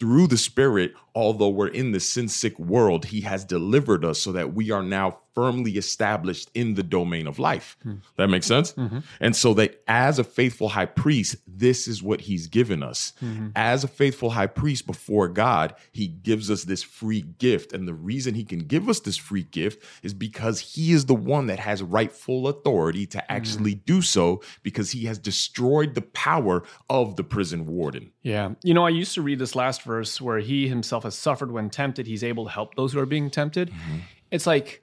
through 0.00 0.26
the 0.26 0.38
Spirit, 0.38 0.94
although 1.14 1.48
we're 1.48 1.68
in 1.68 1.92
the 1.92 2.00
sin 2.00 2.28
sick 2.28 2.58
world, 2.58 3.06
He 3.06 3.20
has 3.22 3.44
delivered 3.44 4.04
us 4.04 4.20
so 4.20 4.32
that 4.32 4.54
we 4.54 4.70
are 4.70 4.82
now 4.82 5.18
firmly 5.34 5.76
established 5.76 6.50
in 6.54 6.74
the 6.74 6.82
domain 6.82 7.26
of 7.26 7.38
life. 7.38 7.76
Hmm. 7.82 7.94
That 8.16 8.28
makes 8.28 8.46
sense? 8.46 8.72
Mm-hmm. 8.72 8.98
And 9.20 9.36
so 9.36 9.54
that 9.54 9.80
as 9.86 10.18
a 10.18 10.24
faithful 10.24 10.68
high 10.68 10.86
priest, 10.86 11.36
this 11.46 11.86
is 11.86 12.02
what 12.02 12.20
He's 12.20 12.46
given 12.48 12.82
us. 12.82 13.12
Mm-hmm. 13.22 13.50
As 13.54 13.84
a 13.84 13.88
faithful 13.88 14.30
high 14.30 14.48
priest 14.48 14.86
before 14.86 15.28
God, 15.28 15.74
He 15.92 16.08
gives 16.08 16.50
us 16.50 16.64
this 16.64 16.82
free 16.82 17.22
gift. 17.22 17.72
And 17.72 17.86
the 17.86 17.94
reason 17.94 18.34
He 18.34 18.44
can 18.44 18.60
give 18.60 18.88
us 18.88 19.00
this 19.00 19.16
free 19.16 19.44
gift 19.44 19.84
is 20.02 20.14
because 20.14 20.58
He 20.60 20.92
is 20.92 21.06
the 21.06 21.14
one 21.14 21.46
that 21.46 21.60
has 21.60 21.82
rightful 21.82 22.48
authority 22.48 23.06
to 23.06 23.18
mm-hmm. 23.18 23.32
actually 23.32 23.74
do 23.74 24.02
so 24.02 24.42
because 24.62 24.90
He 24.90 25.04
has 25.04 25.18
destroyed 25.18 25.94
the 25.94 26.02
power 26.02 26.64
of 26.88 27.16
the 27.16 27.24
prison 27.24 27.66
warden. 27.66 28.12
Yeah. 28.22 28.50
You 28.62 28.74
know, 28.74 28.84
I 28.84 28.90
used 28.90 29.14
to 29.14 29.22
read 29.22 29.38
this 29.38 29.54
last 29.54 29.82
verse 29.82 30.20
where 30.20 30.38
he 30.38 30.68
himself 30.68 30.99
has 31.04 31.16
suffered 31.16 31.50
when 31.50 31.70
tempted. 31.70 32.06
He's 32.06 32.24
able 32.24 32.44
to 32.44 32.50
help 32.50 32.74
those 32.74 32.92
who 32.92 32.98
are 33.00 33.06
being 33.06 33.30
tempted. 33.30 33.70
Mm-hmm. 33.70 33.98
It's 34.30 34.46
like, 34.46 34.82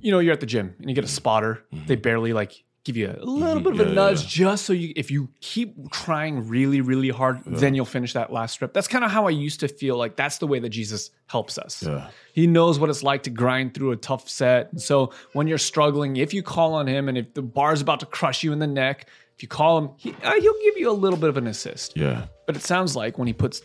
you 0.00 0.10
know, 0.10 0.18
you're 0.18 0.32
at 0.32 0.40
the 0.40 0.46
gym 0.46 0.74
and 0.78 0.88
you 0.88 0.94
get 0.94 1.04
a 1.04 1.08
spotter. 1.08 1.64
Mm-hmm. 1.72 1.86
They 1.86 1.96
barely 1.96 2.32
like 2.32 2.64
give 2.84 2.96
you 2.96 3.08
a 3.08 3.24
little 3.24 3.60
mm-hmm. 3.60 3.76
bit 3.76 3.80
of 3.80 3.88
a 3.88 3.92
nudge 3.92 4.22
yeah. 4.22 4.46
just 4.46 4.64
so 4.64 4.72
you, 4.72 4.92
if 4.96 5.10
you 5.10 5.28
keep 5.40 5.90
trying 5.90 6.48
really, 6.48 6.80
really 6.80 7.10
hard, 7.10 7.42
then 7.44 7.74
you'll 7.74 7.84
finish 7.84 8.14
that 8.14 8.32
last 8.32 8.52
strip. 8.52 8.72
That's 8.72 8.88
kind 8.88 9.04
of 9.04 9.10
how 9.10 9.26
I 9.26 9.30
used 9.30 9.60
to 9.60 9.68
feel 9.68 9.96
like 9.96 10.16
that's 10.16 10.38
the 10.38 10.46
way 10.46 10.58
that 10.60 10.70
Jesus 10.70 11.10
helps 11.26 11.58
us. 11.58 11.82
Yeah. 11.82 12.08
He 12.32 12.46
knows 12.46 12.78
what 12.78 12.88
it's 12.88 13.02
like 13.02 13.24
to 13.24 13.30
grind 13.30 13.74
through 13.74 13.92
a 13.92 13.96
tough 13.96 14.28
set. 14.28 14.72
And 14.72 14.80
so 14.80 15.12
when 15.34 15.46
you're 15.46 15.58
struggling, 15.58 16.16
if 16.16 16.32
you 16.32 16.42
call 16.42 16.72
on 16.72 16.86
him 16.86 17.08
and 17.08 17.18
if 17.18 17.34
the 17.34 17.42
bar's 17.42 17.82
about 17.82 18.00
to 18.00 18.06
crush 18.06 18.42
you 18.42 18.52
in 18.52 18.58
the 18.58 18.66
neck, 18.66 19.06
if 19.36 19.42
you 19.42 19.48
call 19.48 19.78
him, 19.78 19.90
he, 19.96 20.14
uh, 20.22 20.40
he'll 20.40 20.62
give 20.62 20.78
you 20.78 20.90
a 20.90 20.92
little 20.92 21.18
bit 21.18 21.28
of 21.28 21.36
an 21.36 21.46
assist. 21.46 21.96
Yeah. 21.96 22.26
But 22.46 22.56
it 22.56 22.62
sounds 22.62 22.96
like 22.96 23.18
when 23.18 23.26
he 23.26 23.32
puts 23.32 23.62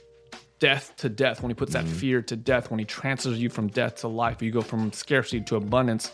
death 0.59 0.93
to 0.97 1.09
death, 1.09 1.41
when 1.41 1.49
he 1.49 1.53
puts 1.55 1.73
Mm-hmm. 1.73 1.87
that 1.87 1.95
fear 1.95 2.21
to 2.21 2.35
death, 2.35 2.69
when 2.71 2.79
he 2.79 2.85
transfers 2.85 3.39
you 3.39 3.49
from 3.49 3.67
death 3.67 3.95
to 3.97 4.07
life, 4.07 4.41
you 4.41 4.51
go 4.51 4.61
from 4.61 4.91
scarcity 4.93 5.41
to 5.41 5.55
abundance, 5.55 6.11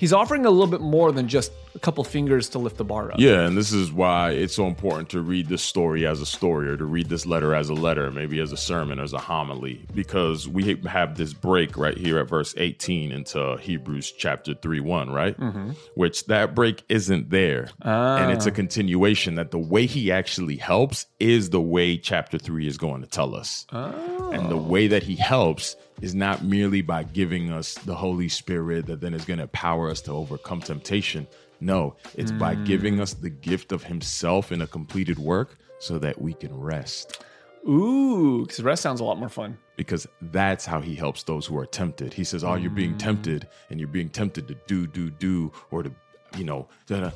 he's 0.00 0.14
offering 0.14 0.46
a 0.46 0.50
little 0.50 0.66
bit 0.66 0.80
more 0.80 1.12
than 1.12 1.28
just 1.28 1.52
a 1.74 1.78
couple 1.78 2.02
fingers 2.02 2.48
to 2.48 2.58
lift 2.58 2.78
the 2.78 2.84
bar 2.84 3.12
up. 3.12 3.20
Yeah, 3.20 3.42
and 3.42 3.56
this 3.56 3.70
is 3.70 3.92
why 3.92 4.30
it's 4.30 4.54
so 4.54 4.66
important 4.66 5.10
to 5.10 5.20
read 5.20 5.48
this 5.48 5.62
story 5.62 6.06
as 6.06 6.20
a 6.20 6.26
story 6.26 6.68
or 6.68 6.76
to 6.76 6.86
read 6.86 7.10
this 7.10 7.26
letter 7.26 7.54
as 7.54 7.68
a 7.68 7.74
letter, 7.74 8.10
maybe 8.10 8.40
as 8.40 8.50
a 8.50 8.56
sermon, 8.56 8.98
or 8.98 9.02
as 9.02 9.12
a 9.12 9.18
homily, 9.18 9.84
because 9.94 10.48
we 10.48 10.74
have 10.86 11.16
this 11.16 11.34
break 11.34 11.76
right 11.76 11.96
here 11.96 12.18
at 12.18 12.28
verse 12.28 12.54
18 12.56 13.12
into 13.12 13.58
Hebrews 13.58 14.10
chapter 14.12 14.54
3 14.54 14.80
1, 14.80 15.10
right? 15.10 15.38
Mm-hmm. 15.38 15.72
Which 15.94 16.24
that 16.26 16.54
break 16.54 16.82
isn't 16.88 17.30
there. 17.30 17.68
And 17.82 18.32
it's 18.32 18.46
a 18.46 18.50
ah. 18.50 18.54
continuation 18.54 19.34
that 19.34 19.50
the 19.50 19.58
way 19.58 19.84
he 19.84 20.10
actually 20.10 20.56
helps 20.56 21.06
is 21.20 21.50
the 21.50 21.60
way 21.60 21.98
chapter 21.98 22.38
3 22.38 22.66
is 22.66 22.78
going 22.78 23.02
to 23.02 23.06
tell 23.06 23.34
us. 23.34 23.66
Oh. 23.72 24.30
And 24.32 24.48
the 24.48 24.56
way 24.56 24.86
that 24.86 25.02
he 25.02 25.16
helps 25.16 25.76
is 26.00 26.14
not 26.14 26.44
merely 26.44 26.82
by 26.82 27.02
giving 27.02 27.52
us 27.52 27.74
the 27.74 27.94
Holy 27.94 28.28
Spirit 28.28 28.86
that 28.86 29.00
then 29.00 29.14
is 29.14 29.24
going 29.24 29.38
to 29.38 29.46
power 29.48 29.90
us 29.90 30.00
to 30.02 30.12
overcome 30.12 30.60
temptation. 30.60 31.26
No, 31.60 31.96
it's 32.14 32.32
by 32.32 32.56
mm. 32.56 32.64
giving 32.64 33.00
us 33.00 33.14
the 33.14 33.30
gift 33.30 33.72
of 33.72 33.84
himself 33.84 34.50
in 34.50 34.62
a 34.62 34.66
completed 34.66 35.18
work 35.18 35.58
so 35.78 35.98
that 35.98 36.20
we 36.20 36.32
can 36.32 36.58
rest. 36.58 37.22
Ooh, 37.68 38.46
because 38.46 38.62
rest 38.62 38.82
sounds 38.82 39.00
a 39.00 39.04
lot 39.04 39.18
more 39.18 39.28
fun. 39.28 39.58
Because 39.76 40.06
that's 40.22 40.64
how 40.64 40.80
he 40.80 40.94
helps 40.94 41.22
those 41.24 41.44
who 41.44 41.58
are 41.58 41.66
tempted. 41.66 42.14
He 42.14 42.24
says, 42.24 42.42
Oh, 42.44 42.54
you're 42.54 42.70
being 42.70 42.94
mm. 42.94 42.98
tempted, 42.98 43.46
and 43.68 43.78
you're 43.78 43.88
being 43.88 44.08
tempted 44.08 44.48
to 44.48 44.54
do, 44.66 44.86
do, 44.86 45.10
do, 45.10 45.52
or 45.70 45.82
to, 45.82 45.92
you 46.36 46.44
know, 46.44 46.66
da-da. 46.86 47.10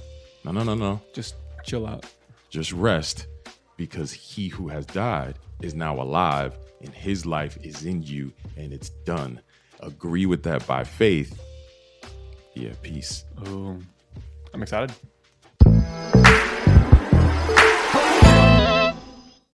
no, 0.45 0.53
no, 0.53 0.63
no, 0.63 0.75
no. 0.75 1.01
Just 1.15 1.37
chill 1.65 1.87
out. 1.87 2.05
Just 2.51 2.73
rest 2.73 3.27
because 3.77 4.13
he 4.13 4.49
who 4.49 4.69
has 4.69 4.87
died 4.87 5.39
is 5.63 5.75
now 5.75 6.01
alive 6.01 6.59
in 6.85 6.93
his 6.93 7.25
life 7.25 7.59
is 7.63 7.85
in 7.85 8.03
you 8.03 8.33
and 8.57 8.73
it's 8.73 8.91
done. 8.91 9.41
Agree 9.81 10.27
with 10.27 10.43
that 10.45 10.67
by 10.67 10.85
faith. 10.85 11.41
Yeah, 12.55 12.73
peace. 12.83 13.25
Oh, 13.47 13.79
I'm 14.53 14.63
excited. 14.63 14.95